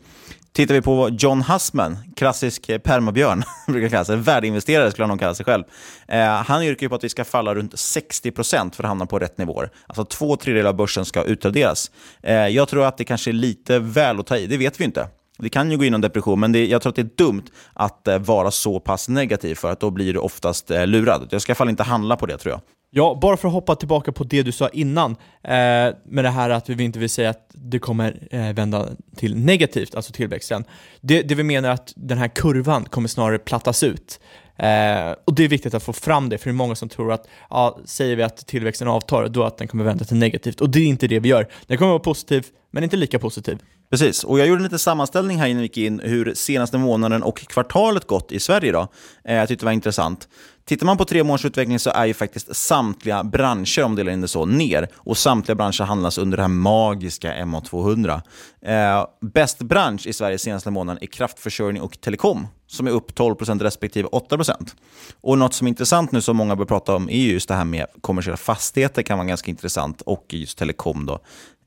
Tittar 0.53 0.75
vi 0.75 0.81
på 0.81 1.09
John 1.19 1.41
Hussman, 1.41 1.97
klassisk 2.15 2.69
eh, 2.69 2.77
permabjörn, 2.77 3.43
brukar 3.67 3.89
kallas 3.89 4.09
värdeinvesterare 4.09 4.91
skulle 4.91 5.03
han 5.03 5.09
nog 5.09 5.19
kalla 5.19 5.35
sig 5.35 5.45
själv. 5.45 5.63
Eh, 6.07 6.27
han 6.27 6.63
yrkar 6.63 6.85
ju 6.85 6.89
på 6.89 6.95
att 6.95 7.03
vi 7.03 7.09
ska 7.09 7.25
falla 7.25 7.55
runt 7.55 7.73
60% 7.73 8.75
för 8.75 8.83
att 8.83 8.87
hamna 8.87 9.05
på 9.05 9.19
rätt 9.19 9.37
nivåer. 9.37 9.71
Alltså 9.87 10.05
två 10.05 10.35
tredjedelar 10.35 10.69
av 10.69 10.75
börsen 10.75 11.05
ska 11.05 11.23
utraderas. 11.23 11.91
Eh, 12.23 12.33
jag 12.33 12.67
tror 12.67 12.85
att 12.85 12.97
det 12.97 13.03
kanske 13.03 13.31
är 13.31 13.33
lite 13.33 13.79
väl 13.79 14.19
att 14.19 14.27
ta 14.27 14.37
i, 14.37 14.47
det 14.47 14.57
vet 14.57 14.79
vi 14.79 14.85
inte. 14.85 15.07
Det 15.39 15.49
kan 15.49 15.71
ju 15.71 15.77
gå 15.77 15.85
inom 15.85 16.01
depression, 16.01 16.39
men 16.39 16.51
det, 16.51 16.65
jag 16.65 16.81
tror 16.81 16.89
att 16.89 16.95
det 16.95 17.01
är 17.01 17.25
dumt 17.25 17.43
att 17.73 18.07
eh, 18.07 18.19
vara 18.19 18.51
så 18.51 18.79
pass 18.79 19.09
negativ, 19.09 19.55
för 19.55 19.71
att 19.71 19.79
då 19.79 19.89
blir 19.89 20.13
du 20.13 20.19
oftast 20.19 20.71
eh, 20.71 20.87
lurad. 20.87 21.27
Jag 21.31 21.41
ska 21.41 21.51
i 21.51 21.53
alla 21.53 21.55
fall 21.55 21.69
inte 21.69 21.83
handla 21.83 22.15
på 22.15 22.25
det, 22.25 22.37
tror 22.37 22.51
jag. 22.51 22.61
Ja, 22.91 23.19
bara 23.21 23.37
för 23.37 23.47
att 23.47 23.53
hoppa 23.53 23.75
tillbaka 23.75 24.11
på 24.11 24.23
det 24.23 24.43
du 24.43 24.51
sa 24.51 24.69
innan, 24.69 25.11
eh, 25.11 25.93
med 26.05 26.23
det 26.23 26.29
här 26.29 26.49
att 26.49 26.69
vi 26.69 26.83
inte 26.83 26.99
vill 26.99 27.09
säga 27.09 27.29
att 27.29 27.51
det 27.53 27.79
kommer 27.79 28.27
eh, 28.31 28.53
vända 28.53 28.87
till 29.15 29.35
negativt, 29.35 29.95
alltså 29.95 30.13
tillväxten. 30.13 30.63
Det, 31.01 31.21
det 31.21 31.35
vi 31.35 31.43
menar 31.43 31.69
är 31.69 31.73
att 31.73 31.93
den 31.95 32.17
här 32.17 32.27
kurvan 32.27 32.85
kommer 32.85 33.07
snarare 33.07 33.37
plattas 33.37 33.83
ut. 33.83 34.19
Eh, 34.55 35.15
och 35.25 35.35
det 35.35 35.43
är 35.43 35.47
viktigt 35.47 35.73
att 35.73 35.83
få 35.83 35.93
fram 35.93 36.29
det, 36.29 36.37
för 36.37 36.45
det 36.45 36.51
är 36.51 36.55
många 36.55 36.75
som 36.75 36.89
tror 36.89 37.11
att, 37.11 37.27
ja, 37.49 37.79
säger 37.85 38.15
vi 38.15 38.23
att 38.23 38.47
tillväxten 38.47 38.87
avtar, 38.87 39.27
då 39.27 39.43
att 39.43 39.57
den 39.57 39.67
kommer 39.67 39.83
vända 39.83 40.05
till 40.05 40.17
negativt. 40.17 40.61
Och 40.61 40.69
det 40.69 40.79
är 40.79 40.85
inte 40.85 41.07
det 41.07 41.19
vi 41.19 41.29
gör. 41.29 41.47
Den 41.67 41.77
kommer 41.77 41.91
vara 41.91 41.99
positiv, 41.99 42.45
men 42.71 42.83
inte 42.83 42.97
lika 42.97 43.19
positiv. 43.19 43.59
Precis, 43.91 44.23
och 44.23 44.39
jag 44.39 44.47
gjorde 44.47 44.59
en 44.59 44.63
liten 44.63 44.79
sammanställning 44.79 45.37
här 45.37 45.47
innan 45.47 45.61
vi 45.61 45.65
gick 45.65 45.77
in 45.77 45.99
hur 45.99 46.33
senaste 46.33 46.77
månaden 46.77 47.23
och 47.23 47.37
kvartalet 47.37 48.07
gått 48.07 48.31
i 48.31 48.39
Sverige. 48.39 48.71
Då. 48.71 48.87
Eh, 49.23 49.35
jag 49.35 49.47
tyckte 49.47 49.63
det 49.63 49.67
var 49.67 49.73
intressant. 49.73 50.27
Tittar 50.65 50.85
man 50.85 50.97
på 50.97 51.05
tre 51.05 51.23
månaders 51.23 51.45
utveckling 51.45 51.79
så 51.79 51.89
är 51.89 52.05
ju 52.05 52.13
faktiskt 52.13 52.55
samtliga 52.55 53.23
branscher, 53.23 53.83
om 53.83 53.95
delar 53.95 54.11
in 54.11 54.21
det 54.21 54.27
så, 54.27 54.45
ner. 54.45 54.87
Och 54.95 55.17
samtliga 55.17 55.55
branscher 55.55 55.83
handlas 55.83 56.17
under 56.17 56.37
det 56.37 56.43
här 56.43 56.47
magiska 56.47 57.33
MA200. 57.33 58.21
Eh, 58.61 59.07
bäst 59.21 59.59
bransch 59.59 60.07
i 60.07 60.13
Sverige 60.13 60.37
senaste 60.37 60.71
månaden 60.71 61.03
är 61.03 61.07
kraftförsörjning 61.07 61.81
och 61.81 62.01
telekom, 62.01 62.47
som 62.67 62.87
är 62.87 62.91
upp 62.91 63.11
12% 63.11 63.63
respektive 63.63 64.07
8%. 64.07 64.75
Och 65.21 65.37
något 65.37 65.53
som 65.53 65.67
är 65.67 65.69
intressant 65.69 66.11
nu, 66.11 66.21
som 66.21 66.37
många 66.37 66.55
bör 66.55 66.65
prata 66.65 66.95
om, 66.95 67.09
är 67.09 67.17
just 67.17 67.47
det 67.47 67.55
här 67.55 67.65
med 67.65 67.87
kommersiella 68.01 68.37
fastigheter 68.37 69.01
kan 69.01 69.17
vara 69.17 69.27
ganska 69.27 69.51
intressant, 69.51 70.01
och 70.01 70.25
just 70.29 70.57
telekom. 70.57 71.05
Då. 71.05 71.19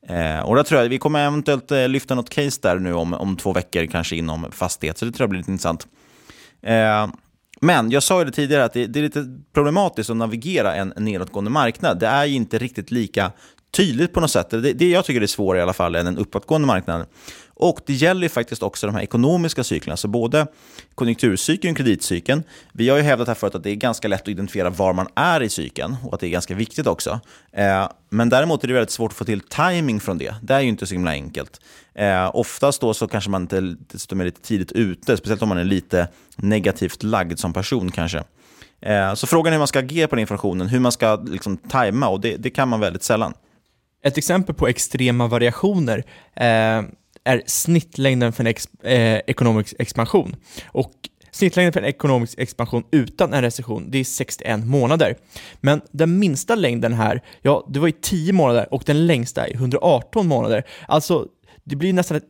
Eh, 0.09 0.39
och 0.39 0.55
där 0.55 0.63
tror 0.63 0.81
jag 0.81 0.89
vi 0.89 0.97
kommer 0.97 1.27
eventuellt 1.27 1.71
eh, 1.71 1.87
lyfta 1.87 2.15
något 2.15 2.29
case 2.29 2.59
där 2.61 2.79
nu 2.79 2.93
om, 2.93 3.13
om 3.13 3.37
två 3.37 3.53
veckor, 3.53 3.85
kanske 3.85 4.15
inom 4.15 4.51
fastighet, 4.51 4.97
så 4.97 5.05
det 5.05 5.11
tror 5.11 5.23
jag 5.23 5.29
blir 5.29 5.39
lite 5.39 5.51
intressant. 5.51 5.87
Eh, 6.61 7.07
men 7.61 7.91
jag 7.91 8.03
sa 8.03 8.19
ju 8.19 8.25
det 8.25 8.31
tidigare 8.31 8.63
att 8.63 8.73
det, 8.73 8.87
det, 8.87 8.99
är 8.99 9.03
lite 9.03 9.39
problematiskt 9.53 10.09
att 10.09 10.17
navigera 10.17 10.75
en 10.75 10.93
nedåtgående 10.97 11.51
marknad. 11.51 11.99
Det 11.99 12.07
är 12.07 12.25
ju 12.25 12.35
inte 12.35 12.57
riktigt 12.57 12.91
lika 12.91 13.31
tydligt 13.73 14.13
på 14.13 14.19
något 14.19 14.31
sätt. 14.31 14.49
Det, 14.49 14.73
det 14.73 14.89
jag 14.89 15.05
tycker 15.05 15.21
är 15.21 15.27
svårare 15.27 15.59
i 15.59 15.63
alla 15.63 15.73
fall 15.73 15.95
än 15.95 16.07
en 16.07 16.17
uppåtgående 16.17 16.67
marknad. 16.67 17.05
Och 17.55 17.79
det 17.85 17.93
gäller 17.93 18.21
ju 18.21 18.29
faktiskt 18.29 18.63
också 18.63 18.87
de 18.87 18.95
här 18.95 19.01
ekonomiska 19.01 19.63
cyklerna, 19.63 19.97
så 19.97 20.07
både 20.07 20.47
konjunkturcykeln 20.95 21.71
och 21.71 21.77
kreditcykeln. 21.77 22.43
Vi 22.71 22.89
har 22.89 22.97
ju 22.97 23.03
hävdat 23.03 23.27
här 23.27 23.35
förut 23.35 23.55
att 23.55 23.63
det 23.63 23.69
är 23.69 23.75
ganska 23.75 24.07
lätt 24.07 24.21
att 24.21 24.27
identifiera 24.27 24.69
var 24.69 24.93
man 24.93 25.07
är 25.15 25.43
i 25.43 25.49
cykeln 25.49 25.95
och 26.03 26.13
att 26.13 26.19
det 26.19 26.27
är 26.27 26.29
ganska 26.29 26.55
viktigt 26.55 26.87
också. 26.87 27.19
Eh, 27.51 27.89
men 28.09 28.29
däremot 28.29 28.63
är 28.63 28.67
det 28.67 28.73
väldigt 28.73 28.91
svårt 28.91 29.11
att 29.11 29.17
få 29.17 29.25
till 29.25 29.41
timing 29.41 29.99
från 29.99 30.17
det. 30.17 30.35
Det 30.41 30.53
är 30.53 30.59
ju 30.59 30.67
inte 30.67 30.85
så 30.85 30.93
himla 30.93 31.11
enkelt. 31.11 31.61
Eh, 31.95 32.31
oftast 32.33 32.81
då 32.81 32.93
så 32.93 33.07
kanske 33.07 33.29
man 33.29 33.41
inte 33.41 33.75
dessutom 33.91 34.21
är 34.21 34.25
lite 34.25 34.41
tidigt 34.41 34.71
ute, 34.71 35.17
speciellt 35.17 35.41
om 35.41 35.49
man 35.49 35.57
är 35.57 35.63
lite 35.63 36.07
negativt 36.35 37.03
lagd 37.03 37.39
som 37.39 37.53
person 37.53 37.91
kanske. 37.91 38.23
Eh, 38.81 39.13
så 39.13 39.27
frågan 39.27 39.53
är 39.53 39.55
hur 39.55 39.59
man 39.59 39.67
ska 39.67 39.79
agera 39.79 40.07
på 40.07 40.15
den 40.15 40.21
informationen, 40.21 40.67
hur 40.67 40.79
man 40.79 40.91
ska 40.91 41.15
liksom 41.15 41.57
tajma 41.57 42.07
och 42.07 42.21
det, 42.21 42.37
det 42.37 42.49
kan 42.49 42.69
man 42.69 42.79
väldigt 42.79 43.03
sällan. 43.03 43.33
Ett 44.03 44.17
exempel 44.17 44.55
på 44.55 44.67
extrema 44.67 45.27
variationer 45.27 46.03
eh, 46.35 46.83
är 47.23 47.41
snittlängden 47.45 48.33
för 48.33 48.43
en 48.43 48.47
ex, 48.47 48.67
eh, 48.83 49.21
ekonomisk 49.27 49.75
expansion. 49.79 50.35
Och 50.65 50.91
Snittlängden 51.31 51.73
för 51.73 51.79
en 51.79 51.87
ekonomisk 51.87 52.39
expansion 52.39 52.83
utan 52.91 53.33
en 53.33 53.41
recession, 53.41 53.91
det 53.91 53.97
är 53.97 54.03
61 54.03 54.65
månader. 54.65 55.17
Men 55.61 55.81
den 55.91 56.19
minsta 56.19 56.55
längden 56.55 56.93
här, 56.93 57.21
ja, 57.41 57.67
det 57.69 57.79
var 57.79 57.87
i 57.87 57.91
10 57.91 58.33
månader 58.33 58.73
och 58.73 58.83
den 58.85 59.07
längsta 59.07 59.47
i 59.47 59.53
118 59.53 60.27
månader. 60.27 60.63
Alltså, 60.87 61.27
det 61.63 61.75
blir 61.75 61.93
nästan 61.93 62.17
ett 62.17 62.27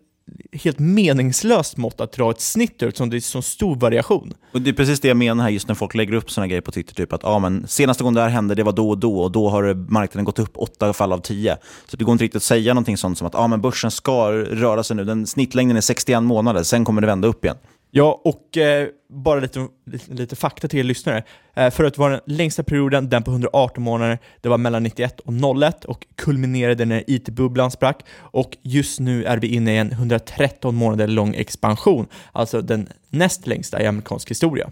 helt 0.51 0.79
meningslöst 0.79 1.77
mått 1.77 2.01
att 2.01 2.11
dra 2.11 2.31
ett 2.31 2.41
snitt 2.41 2.83
ut 2.83 2.97
som 2.97 3.09
det 3.09 3.17
är 3.17 3.19
så 3.19 3.41
stor 3.41 3.75
variation. 3.75 4.33
Och 4.51 4.61
Det 4.61 4.69
är 4.69 4.73
precis 4.73 4.99
det 4.99 5.07
jag 5.07 5.17
menar 5.17 5.43
här 5.43 5.51
just 5.51 5.67
när 5.67 5.75
folk 5.75 5.95
lägger 5.95 6.13
upp 6.13 6.31
sådana 6.31 6.47
grejer 6.47 6.61
på 6.61 6.71
Twitter. 6.71 6.95
Typ 6.95 7.13
att 7.13 7.23
ah, 7.23 7.39
men 7.39 7.67
senaste 7.67 8.03
gången 8.03 8.13
det 8.13 8.21
här 8.21 8.29
hände, 8.29 8.55
det 8.55 8.63
var 8.63 8.71
då 8.71 8.89
och 8.89 8.97
då 8.97 9.19
och 9.19 9.31
då 9.31 9.49
har 9.49 9.73
marknaden 9.73 10.25
gått 10.25 10.39
upp 10.39 10.57
åtta 10.57 10.93
fall 10.93 11.13
av 11.13 11.19
tio. 11.19 11.57
Så 11.87 11.97
det 11.97 12.03
går 12.03 12.11
inte 12.11 12.23
riktigt 12.23 12.37
att 12.37 12.43
säga 12.43 12.73
någonting 12.73 12.97
sånt 12.97 13.17
som 13.17 13.27
att 13.27 13.35
ah, 13.35 13.47
men 13.47 13.61
börsen 13.61 13.91
ska 13.91 14.31
röra 14.31 14.83
sig 14.83 14.95
nu. 14.95 15.03
Den 15.03 15.27
snittlängden 15.27 15.77
är 15.77 15.81
61 15.81 16.23
månader, 16.23 16.63
sen 16.63 16.85
kommer 16.85 17.01
det 17.01 17.07
vända 17.07 17.27
upp 17.27 17.45
igen. 17.45 17.57
Ja, 17.95 18.21
och 18.23 18.57
eh, 18.57 18.87
bara 19.09 19.39
lite, 19.39 19.67
lite, 19.85 20.13
lite, 20.13 20.35
fakta 20.35 20.67
till 20.67 20.79
er 20.79 20.83
lyssnare. 20.83 21.23
Eh, 21.53 21.69
förut 21.69 21.97
var 21.97 22.09
den 22.09 22.19
längsta 22.25 22.63
perioden, 22.63 23.09
den 23.09 23.23
på 23.23 23.31
118 23.31 23.83
månader, 23.83 24.19
det 24.41 24.49
var 24.49 24.57
mellan 24.57 24.83
91 24.83 25.19
och 25.19 25.33
01 25.63 25.85
och 25.85 26.07
kulminerade 26.15 26.85
när 26.85 27.03
IT-bubblan 27.07 27.71
sprack. 27.71 28.05
Och 28.17 28.57
just 28.61 28.99
nu 28.99 29.23
är 29.23 29.37
vi 29.37 29.47
inne 29.47 29.73
i 29.73 29.77
en 29.77 29.91
113 29.91 30.75
månader 30.75 31.07
lång 31.07 31.35
expansion, 31.35 32.07
alltså 32.31 32.61
den 32.61 32.89
näst 33.09 33.47
längsta 33.47 33.81
i 33.81 33.85
amerikansk 33.85 34.31
historia. 34.31 34.69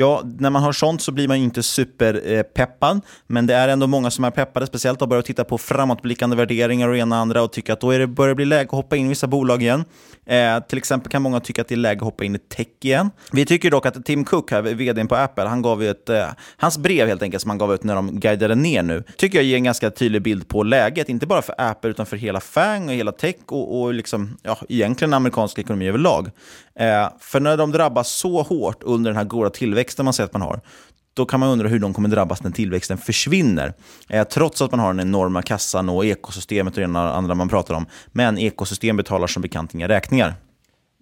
Ja, 0.00 0.22
när 0.38 0.50
man 0.50 0.62
hör 0.62 0.72
sånt 0.72 1.02
så 1.02 1.12
blir 1.12 1.28
man 1.28 1.38
ju 1.38 1.44
inte 1.44 1.62
superpeppad, 1.62 2.96
eh, 2.96 3.02
men 3.26 3.46
det 3.46 3.54
är 3.54 3.68
ändå 3.68 3.86
många 3.86 4.10
som 4.10 4.24
är 4.24 4.30
peppade, 4.30 4.66
speciellt 4.66 5.00
har 5.00 5.06
börjat 5.06 5.24
titta 5.24 5.44
på 5.44 5.58
framåtblickande 5.58 6.36
värderingar 6.36 6.88
och 6.88 6.96
ena 6.96 7.16
och 7.16 7.20
andra 7.20 7.42
och 7.42 7.52
tycker 7.52 7.72
att 7.72 7.80
då 7.80 7.90
är 7.90 7.98
det, 7.98 8.06
börjar 8.06 8.28
det 8.28 8.34
bli 8.34 8.44
läge 8.44 8.64
att 8.64 8.70
hoppa 8.70 8.96
in 8.96 9.06
i 9.06 9.08
vissa 9.08 9.26
bolag 9.26 9.62
igen. 9.62 9.84
Eh, 10.26 10.60
till 10.60 10.78
exempel 10.78 11.12
kan 11.12 11.22
många 11.22 11.40
tycka 11.40 11.62
att 11.62 11.68
det 11.68 11.74
är 11.74 11.76
läge 11.76 11.98
att 11.98 12.04
hoppa 12.04 12.24
in 12.24 12.34
i 12.34 12.38
tech 12.38 12.66
igen. 12.82 13.10
Vi 13.32 13.46
tycker 13.46 13.70
dock 13.70 13.86
att 13.86 14.04
Tim 14.04 14.24
Cook, 14.24 14.50
här, 14.50 14.62
vdn 14.62 15.08
på 15.08 15.16
Apple, 15.16 15.44
han 15.44 15.62
gav 15.62 15.82
ett, 15.82 16.08
eh, 16.08 16.26
hans 16.56 16.78
brev 16.78 17.08
helt 17.08 17.22
enkelt 17.22 17.42
som 17.42 17.50
han 17.50 17.58
gav 17.58 17.74
ut 17.74 17.84
när 17.84 17.94
de 17.94 18.20
guidade 18.20 18.54
ner 18.54 18.82
nu, 18.82 19.04
tycker 19.16 19.38
jag 19.38 19.44
ger 19.44 19.56
en 19.56 19.64
ganska 19.64 19.90
tydlig 19.90 20.22
bild 20.22 20.48
på 20.48 20.62
läget, 20.62 21.08
inte 21.08 21.26
bara 21.26 21.42
för 21.42 21.54
Apple 21.58 21.90
utan 21.90 22.06
för 22.06 22.16
hela 22.16 22.40
FANG 22.40 22.88
och 22.88 22.94
hela 22.94 23.12
tech 23.12 23.36
och, 23.46 23.80
och 23.80 23.94
liksom, 23.94 24.36
ja, 24.42 24.58
egentligen 24.68 25.14
amerikansk 25.14 25.58
ekonomi 25.58 25.88
överlag. 25.88 26.30
Eh, 26.78 27.08
för 27.20 27.40
när 27.40 27.56
de 27.56 27.72
drabbas 27.72 28.08
så 28.08 28.42
hårt 28.42 28.82
under 28.82 29.10
den 29.10 29.16
här 29.16 29.24
goda 29.24 29.50
tillväxten 29.50 30.04
man 30.04 30.14
säger 30.14 30.26
att 30.26 30.32
man 30.32 30.42
har, 30.42 30.60
då 31.14 31.26
kan 31.26 31.40
man 31.40 31.48
undra 31.48 31.68
hur 31.68 31.78
de 31.78 31.94
kommer 31.94 32.08
drabbas 32.08 32.42
när 32.42 32.50
tillväxten 32.50 32.98
försvinner. 32.98 33.72
Eh, 34.08 34.24
trots 34.28 34.62
att 34.62 34.70
man 34.70 34.80
har 34.80 34.94
den 34.94 35.00
enorma 35.08 35.42
kassan 35.42 35.88
och 35.88 36.06
ekosystemet 36.06 36.74
och 36.74 36.80
det 36.80 36.84
ena 36.84 37.10
och 37.10 37.16
andra 37.16 37.34
man 37.34 37.48
pratar 37.48 37.74
om. 37.74 37.86
Men 38.06 38.38
ekosystem 38.38 38.96
betalar 38.96 39.26
som 39.26 39.42
bekant 39.42 39.74
inga 39.74 39.88
räkningar. 39.88 40.34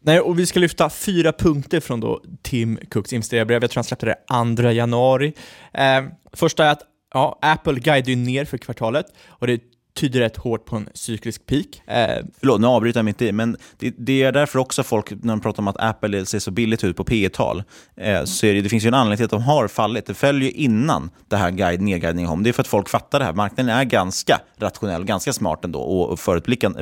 Nej, 0.03 0.21
och 0.21 0.39
vi 0.39 0.47
ska 0.47 0.61
lyfta 0.61 0.91
fyra 0.91 1.33
punkter 1.33 1.81
från 1.81 2.01
då 2.01 2.23
Tim 2.43 2.79
Cooks 2.91 3.13
investerarbrev. 3.13 3.63
Jag 3.63 3.71
tror 3.71 3.79
han 3.79 3.85
släppte 3.85 4.07
det 4.07 4.63
2 4.63 4.71
januari. 4.71 5.35
Eh, 5.75 6.05
första 6.33 6.65
är 6.65 6.71
att 6.71 6.83
ja, 7.15 7.39
Apple 7.43 7.81
guidar 7.81 8.09
ju 8.09 8.17
ner 8.17 8.45
för 8.45 8.59
kvartalet 8.59 9.07
och 9.27 9.47
det 9.47 9.61
tyder 9.97 10.21
rätt 10.21 10.37
hårt 10.37 10.65
på 10.65 10.77
en 10.77 10.89
cyklisk 10.95 11.47
peak. 11.47 11.67
Eh, 11.87 12.25
Förlåt, 12.41 12.61
nu 12.61 12.67
avbryter 12.67 12.99
jag 12.99 13.05
mitt 13.05 13.23
i, 13.23 13.33
men 13.33 13.57
det, 13.79 13.95
det, 13.99 14.23
är 14.23 14.33
därför 14.33 14.59
också 14.59 14.83
folk, 14.83 15.11
när 15.11 15.33
de 15.33 15.41
pratar 15.41 15.63
om 15.63 15.69
att 15.69 15.77
Apple 15.81 16.27
ser 16.27 16.39
så 16.39 16.51
billigt 16.51 16.85
ut 16.85 16.97
på 16.97 17.05
P 17.05 17.29
tal 17.29 17.63
eh, 17.97 18.25
så 18.25 18.47
är 18.47 18.55
det, 18.55 18.61
det 18.61 18.69
finns 18.69 18.85
ju 18.85 18.89
en 18.89 18.95
anledning 18.95 19.17
till 19.17 19.25
att 19.25 19.31
de 19.31 19.43
har 19.43 19.69
fallit. 19.69 20.07
Det 20.07 20.15
följer 20.15 20.57
innan 20.57 21.11
det 21.29 21.37
här 21.37 21.51
guide, 21.51 21.81
nedguidningen 21.81 22.31
om. 22.31 22.43
Det 22.43 22.51
är 22.51 22.53
för 22.53 22.63
att 22.63 22.69
folk 22.69 22.89
fattar 22.89 23.19
det 23.19 23.25
här. 23.25 23.33
Marknaden 23.33 23.77
är 23.77 23.85
ganska 23.85 24.41
rationell, 24.57 25.05
ganska 25.05 25.33
smart 25.33 25.65
ändå 25.65 25.81
och 25.81 26.21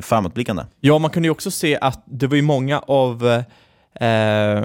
framåtblickande. 0.02 0.62
Ja, 0.80 0.98
man 0.98 1.10
kunde 1.10 1.26
ju 1.26 1.30
också 1.30 1.50
se 1.50 1.78
att 1.80 2.02
det 2.06 2.26
var 2.26 2.36
ju 2.36 2.42
många 2.42 2.78
av 2.78 3.26
eh, 4.00 4.64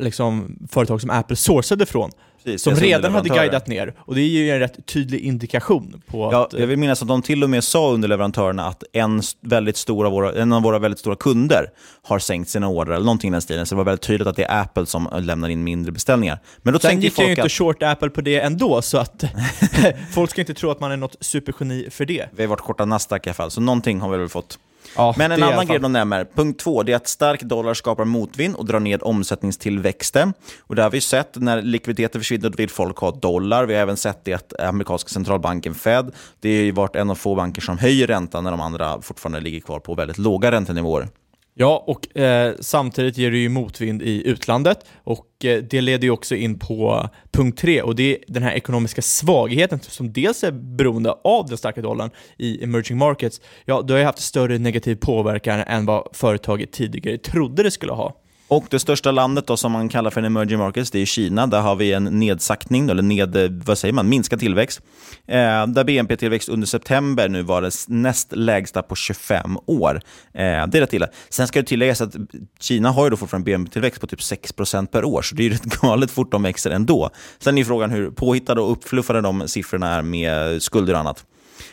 liksom, 0.00 0.58
företag 0.70 1.00
som 1.00 1.10
Apple 1.10 1.36
sourcade 1.36 1.86
från 1.86 2.10
Precis, 2.44 2.62
som 2.62 2.74
redan 2.74 3.14
hade 3.14 3.28
guidat 3.28 3.66
ner. 3.66 3.94
Och 3.98 4.14
det 4.14 4.20
är 4.20 4.28
ju 4.28 4.50
en 4.50 4.58
rätt 4.58 4.86
tydlig 4.86 5.20
indikation 5.20 6.02
på 6.06 6.28
ja, 6.32 6.44
att... 6.44 6.52
Jag 6.52 6.66
vill 6.66 6.78
minnas 6.78 7.02
att 7.02 7.08
de 7.08 7.22
till 7.22 7.44
och 7.44 7.50
med 7.50 7.64
sa 7.64 7.92
underleverantörerna 7.92 8.66
att 8.66 8.84
en, 8.92 9.22
väldigt 9.40 9.76
stora 9.76 10.10
våra, 10.10 10.32
en 10.32 10.52
av 10.52 10.62
våra 10.62 10.78
väldigt 10.78 10.98
stora 10.98 11.16
kunder 11.16 11.70
har 12.02 12.18
sänkt 12.18 12.50
sina 12.50 12.68
order 12.68 12.92
eller 12.92 13.04
någonting 13.04 13.28
i 13.28 13.32
den 13.32 13.42
stilen. 13.42 13.66
Så 13.66 13.74
det 13.74 13.76
var 13.76 13.84
väldigt 13.84 14.02
tydligt 14.02 14.28
att 14.28 14.36
det 14.36 14.44
är 14.44 14.60
Apple 14.60 14.86
som 14.86 15.08
lämnar 15.20 15.48
in 15.48 15.64
mindre 15.64 15.92
beställningar. 15.92 16.38
Men 16.62 16.72
då 16.72 16.78
Sen 16.78 17.00
gick 17.00 17.18
jag 17.18 17.24
ju 17.24 17.30
inte 17.30 17.42
att... 17.42 17.52
short 17.52 17.82
Apple 17.82 18.10
på 18.10 18.20
det 18.20 18.40
ändå, 18.40 18.82
så 18.82 18.98
att 18.98 19.24
folk 20.14 20.30
ska 20.30 20.40
inte 20.40 20.54
tro 20.54 20.70
att 20.70 20.80
man 20.80 20.92
är 20.92 20.96
något 20.96 21.16
supergeni 21.20 21.88
för 21.90 22.04
det. 22.04 22.28
Vi 22.36 22.42
har 22.42 22.48
varit 22.48 22.60
korta 22.60 22.84
Nasdaq 22.84 23.26
i 23.26 23.30
alla 23.30 23.34
fall, 23.34 23.50
så 23.50 23.60
någonting 23.60 24.00
har 24.00 24.10
vi 24.10 24.18
väl 24.18 24.28
fått. 24.28 24.58
Ja, 24.96 25.14
Men 25.18 25.32
en 25.32 25.42
annan 25.42 25.66
grej 25.66 25.78
de 25.78 25.92
nämner, 25.92 26.26
punkt 26.34 26.60
två, 26.60 26.82
det 26.82 26.92
är 26.92 26.96
att 26.96 27.08
stark 27.08 27.42
dollar 27.42 27.74
skapar 27.74 28.04
motvind 28.04 28.54
och 28.54 28.66
drar 28.66 28.80
ned 28.80 29.02
omsättningstillväxten. 29.02 30.32
Och 30.60 30.74
det 30.74 30.82
har 30.82 30.90
vi 30.90 31.00
sett, 31.00 31.36
när 31.36 31.62
likviditeten 31.62 32.20
försvinner 32.20 32.50
då 32.50 32.56
vill 32.56 32.70
folk 32.70 32.98
ha 32.98 33.10
dollar. 33.10 33.66
Vi 33.66 33.74
har 33.74 33.82
även 33.82 33.96
sett 33.96 34.24
det 34.24 34.32
att 34.32 34.60
amerikanska 34.60 35.08
centralbanken 35.08 35.74
Fed, 35.74 36.12
det 36.40 36.66
har 36.66 36.72
varit 36.72 36.96
en 36.96 37.10
av 37.10 37.14
få 37.14 37.34
banker 37.34 37.62
som 37.62 37.78
höjer 37.78 38.06
räntan 38.06 38.44
när 38.44 38.50
de 38.50 38.60
andra 38.60 39.02
fortfarande 39.02 39.40
ligger 39.40 39.60
kvar 39.60 39.80
på 39.80 39.94
väldigt 39.94 40.18
låga 40.18 40.52
räntenivåer. 40.52 41.08
Ja, 41.56 41.84
och 41.86 42.16
eh, 42.16 42.54
samtidigt 42.60 43.18
ger 43.18 43.30
det 43.30 43.38
ju 43.38 43.48
motvind 43.48 44.02
i 44.02 44.28
utlandet 44.28 44.78
och 45.04 45.44
eh, 45.44 45.62
det 45.62 45.80
leder 45.80 46.04
ju 46.04 46.10
också 46.10 46.34
in 46.34 46.58
på 46.58 47.08
punkt 47.32 47.58
tre 47.58 47.82
och 47.82 47.94
det 47.94 48.02
är 48.02 48.18
den 48.26 48.42
här 48.42 48.52
ekonomiska 48.52 49.02
svagheten 49.02 49.80
som 49.80 50.12
dels 50.12 50.44
är 50.44 50.52
beroende 50.52 51.12
av 51.24 51.46
den 51.46 51.58
starka 51.58 51.80
dollarn 51.82 52.10
i 52.38 52.64
emerging 52.64 52.98
markets. 52.98 53.40
Ja, 53.64 53.82
det 53.82 53.92
har 53.92 53.98
ju 53.98 54.04
haft 54.04 54.18
större 54.18 54.58
negativ 54.58 54.96
påverkan 54.96 55.60
än 55.60 55.86
vad 55.86 56.08
företaget 56.12 56.72
tidigare 56.72 57.18
trodde 57.18 57.62
det 57.62 57.70
skulle 57.70 57.92
ha. 57.92 58.23
Och 58.48 58.66
det 58.70 58.78
största 58.78 59.10
landet 59.10 59.46
då, 59.46 59.56
som 59.56 59.72
man 59.72 59.88
kallar 59.88 60.10
för 60.10 60.20
en 60.20 60.24
emerging 60.24 60.58
markets, 60.58 60.90
det 60.90 60.98
är 60.98 61.06
Kina. 61.06 61.46
Där 61.46 61.60
har 61.60 61.76
vi 61.76 61.92
en 61.92 62.04
nedsaktning, 62.04 62.90
eller 62.90 63.02
ned, 63.02 63.62
vad 63.66 63.78
säger 63.78 63.92
man, 63.92 64.08
minskad 64.08 64.40
tillväxt. 64.40 64.80
Eh, 65.26 65.66
där 65.66 65.84
BNP-tillväxt 65.84 66.48
under 66.48 66.66
september 66.66 67.28
nu 67.28 67.42
var 67.42 67.62
det 67.62 67.70
näst 67.88 68.32
lägsta 68.32 68.82
på 68.82 68.94
25 68.94 69.58
år. 69.66 69.94
Eh, 70.34 70.66
det 70.66 70.78
är 70.78 70.80
rätt 70.80 70.92
illa. 70.92 71.08
Sen 71.28 71.48
ska 71.48 71.60
det 71.60 71.66
tilläggas 71.66 72.00
att 72.00 72.16
Kina 72.60 72.90
har 72.90 73.04
ju 73.04 73.10
då 73.10 73.16
fortfarande 73.16 73.44
BNP-tillväxt 73.44 74.00
på 74.00 74.06
typ 74.06 74.20
6% 74.20 74.86
per 74.86 75.04
år, 75.04 75.22
så 75.22 75.34
det 75.34 75.42
är 75.42 75.44
ju 75.44 75.50
rätt 75.50 75.64
galet 75.80 76.10
fort 76.10 76.32
de 76.32 76.42
växer 76.42 76.70
ändå. 76.70 77.10
Sen 77.38 77.58
är 77.58 77.64
frågan 77.64 77.90
hur 77.90 78.10
påhittade 78.10 78.60
och 78.60 78.72
uppfluffade 78.72 79.20
de 79.20 79.48
siffrorna 79.48 79.94
är 79.94 80.02
med 80.02 80.62
skulder 80.62 80.94
och 80.94 81.00
annat. 81.00 81.24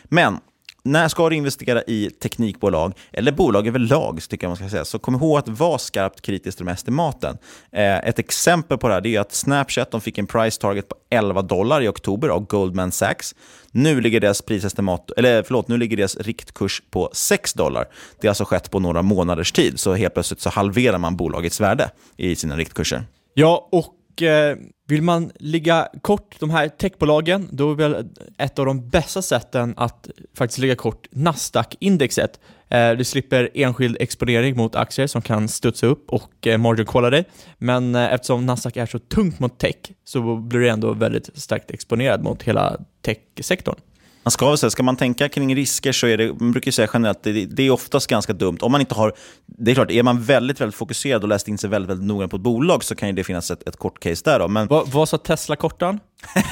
Men 0.04 0.38
när 0.84 1.08
ska 1.08 1.28
du 1.28 1.36
investera 1.36 1.82
i 1.82 2.10
teknikbolag, 2.10 2.92
eller 3.12 3.32
bolag 3.32 3.66
överlag, 3.66 4.20
tycker 4.28 4.44
jag 4.44 4.50
man 4.50 4.56
ska 4.56 4.68
säga, 4.68 4.84
så 4.84 4.98
kom 4.98 5.14
ihåg 5.14 5.38
att 5.38 5.48
vara 5.48 5.78
skarpt 5.78 6.20
kritisk 6.20 6.56
till 6.56 6.66
de 6.66 6.72
estimaten. 6.72 7.38
Eh, 7.72 7.98
ett 7.98 8.18
exempel 8.18 8.78
på 8.78 8.88
det 8.88 8.94
här 8.94 9.06
är 9.06 9.20
att 9.20 9.32
Snapchat 9.32 9.90
de 9.90 10.00
fick 10.00 10.18
en 10.18 10.26
price 10.26 10.60
target 10.60 10.88
på 10.88 10.96
11 11.10 11.42
dollar 11.42 11.82
i 11.82 11.88
oktober 11.88 12.28
av 12.28 12.46
Goldman 12.46 12.92
Sachs. 12.92 13.34
Nu 13.70 14.00
ligger 14.00 14.20
deras 14.20 14.42
prisestimat, 14.42 15.10
eller 15.16 15.42
förlåt, 15.42 15.68
nu 15.68 15.76
ligger 15.76 15.96
deras 15.96 16.16
riktkurs 16.16 16.82
på 16.90 17.10
6 17.12 17.52
dollar. 17.52 17.88
Det 18.20 18.26
har 18.26 18.30
alltså 18.30 18.44
skett 18.44 18.70
på 18.70 18.78
några 18.78 19.02
månaders 19.02 19.52
tid, 19.52 19.80
så 19.80 19.94
helt 19.94 20.14
plötsligt 20.14 20.40
så 20.40 20.50
halverar 20.50 20.98
man 20.98 21.16
bolagets 21.16 21.60
värde 21.60 21.90
i 22.16 22.36
sina 22.36 22.56
riktkurser. 22.56 23.04
Ja, 23.34 23.68
och 23.72 23.94
och 24.12 24.22
eh, 24.22 24.56
vill 24.88 25.02
man 25.02 25.32
ligga 25.34 25.88
kort 26.02 26.36
de 26.40 26.50
här 26.50 26.68
techbolagen, 26.68 27.48
då 27.52 27.70
är 27.70 27.74
väl 27.74 28.08
ett 28.38 28.58
av 28.58 28.66
de 28.66 28.88
bästa 28.88 29.22
sätten 29.22 29.74
att 29.76 30.10
faktiskt 30.34 30.58
ligga 30.58 30.74
kort 30.74 31.06
Nasdaq-indexet. 31.10 32.40
Eh, 32.68 32.90
du 32.90 33.04
slipper 33.04 33.50
enskild 33.54 33.96
exponering 34.00 34.56
mot 34.56 34.76
aktier 34.76 35.06
som 35.06 35.22
kan 35.22 35.48
studsa 35.48 35.86
upp 35.86 36.10
och 36.10 36.46
eh, 36.46 36.58
margin 36.58 37.10
dig. 37.10 37.24
Men 37.58 37.94
eh, 37.94 38.12
eftersom 38.12 38.46
Nasdaq 38.46 38.76
är 38.76 38.86
så 38.86 38.98
tungt 38.98 39.40
mot 39.40 39.58
tech 39.58 39.76
så 40.04 40.36
blir 40.36 40.60
du 40.60 40.68
ändå 40.68 40.92
väldigt 40.92 41.30
starkt 41.34 41.70
exponerad 41.70 42.22
mot 42.22 42.42
hela 42.42 42.80
techsektorn. 43.02 43.76
Man 44.24 44.32
ska, 44.32 44.48
väl 44.48 44.58
säga, 44.58 44.70
ska 44.70 44.82
man 44.82 44.96
tänka 44.96 45.28
kring 45.28 45.54
risker 45.54 45.92
så 45.92 46.06
är 46.06 46.16
det, 46.16 46.40
man 46.40 46.52
brukar 46.52 46.70
säga 46.70 46.88
generellt 46.92 47.22
det, 47.22 47.46
det, 47.46 47.62
är 47.62 47.70
oftast 47.70 48.06
ganska 48.06 48.32
dumt. 48.32 48.58
Om 48.60 48.72
man 48.72 48.80
inte 48.80 48.94
har, 48.94 49.12
det 49.46 49.70
är 49.70 49.74
klart, 49.74 49.90
är 49.90 50.02
man 50.02 50.22
väldigt, 50.22 50.60
väldigt 50.60 50.76
fokuserad 50.76 51.22
och 51.22 51.28
läst 51.28 51.48
in 51.48 51.58
sig 51.58 51.70
väldigt, 51.70 51.90
väldigt 51.90 52.06
noga 52.06 52.28
på 52.28 52.36
ett 52.36 52.42
bolag 52.42 52.84
så 52.84 52.94
kan 52.94 53.14
det 53.14 53.24
finnas 53.24 53.50
ett, 53.50 53.68
ett 53.68 53.76
kort 53.76 54.00
case 54.00 54.22
där. 54.24 54.38
Då. 54.38 54.48
Men, 54.48 54.66
vad, 54.66 54.88
vad 54.88 55.08
sa 55.08 55.18
Tesla-kortan? 55.18 56.00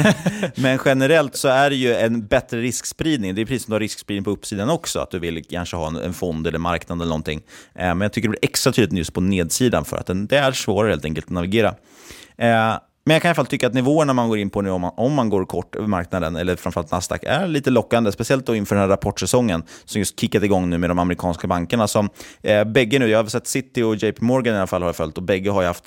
Men 0.55 0.79
generellt 0.85 1.37
så 1.37 1.49
är 1.49 1.71
det 1.71 1.77
ju 1.77 1.95
en 1.95 2.27
bättre 2.27 2.61
riskspridning. 2.61 3.35
Det 3.35 3.41
är 3.41 3.47
precis 3.47 3.65
som 3.65 3.71
du 3.71 3.75
har 3.75 3.81
riskspridning 3.81 4.25
på 4.25 4.31
uppsidan 4.31 4.71
också, 4.71 4.99
att 5.01 5.11
du 5.11 5.19
vill 5.19 5.45
kanske 5.45 5.77
ha 5.77 5.87
en, 5.87 5.97
en 5.97 6.15
fond 6.15 6.47
eller 6.47 6.59
marknad 6.59 6.99
eller 6.99 7.09
någonting. 7.09 7.41
Eh, 7.75 7.87
men 7.87 8.01
jag 8.01 8.13
tycker 8.13 8.29
det 8.29 8.31
blir 8.31 8.51
extra 8.51 8.73
tydligt 8.73 8.99
just 8.99 9.15
på 9.15 9.21
nedsidan 9.21 9.85
för 9.85 9.97
att 9.97 10.07
den, 10.07 10.27
det 10.27 10.39
är 10.39 10.53
svårare 10.53 10.91
helt 10.91 11.05
enkelt 11.05 11.27
att 11.27 11.31
navigera. 11.31 11.75
Eh, 12.39 12.75
men 13.05 13.15
jag 13.15 13.23
kan 13.23 13.29
i 13.29 13.31
alla 13.31 13.35
fall 13.35 13.47
tycka 13.47 13.67
att 13.67 13.75
nivåerna 13.75 14.13
man 14.13 14.29
går 14.29 14.39
in 14.39 14.51
på 14.51 14.63
nu 14.63 14.71
om 14.71 14.81
man, 14.81 14.93
om 14.97 15.15
man 15.15 15.29
går 15.29 15.45
kort 15.45 15.77
över 15.77 15.87
marknaden, 15.87 16.37
eller 16.37 16.57
framförallt 16.57 16.91
Nasdaq, 16.91 17.25
är 17.25 17.47
lite 17.47 17.71
lockande. 17.71 18.13
Speciellt 18.13 18.47
då 18.47 18.55
inför 18.55 18.75
den 18.75 18.83
här 18.83 18.89
rapportsäsongen 18.89 19.63
som 19.85 19.99
just 19.99 20.21
kickat 20.21 20.43
igång 20.43 20.71
nu 20.71 20.79
med 20.79 20.91
de 20.91 20.99
amerikanska 20.99 21.47
bankerna. 21.47 21.89
Som, 21.89 22.09
eh, 22.43 22.65
bägge 22.65 22.99
nu, 22.99 23.09
jag 23.09 23.19
har 23.19 23.27
sett 23.27 23.47
City 23.47 23.83
och 23.83 23.97
JP 23.97 24.25
Morgan 24.25 24.55
i 24.55 24.59
alla 24.59 24.67
fall 24.67 24.83
har 24.83 24.89
jag 24.89 24.97
följt 24.97 25.17
och 25.17 25.23
bägge 25.23 25.51
har 25.51 25.63
ju 25.63 25.67
haft 25.67 25.85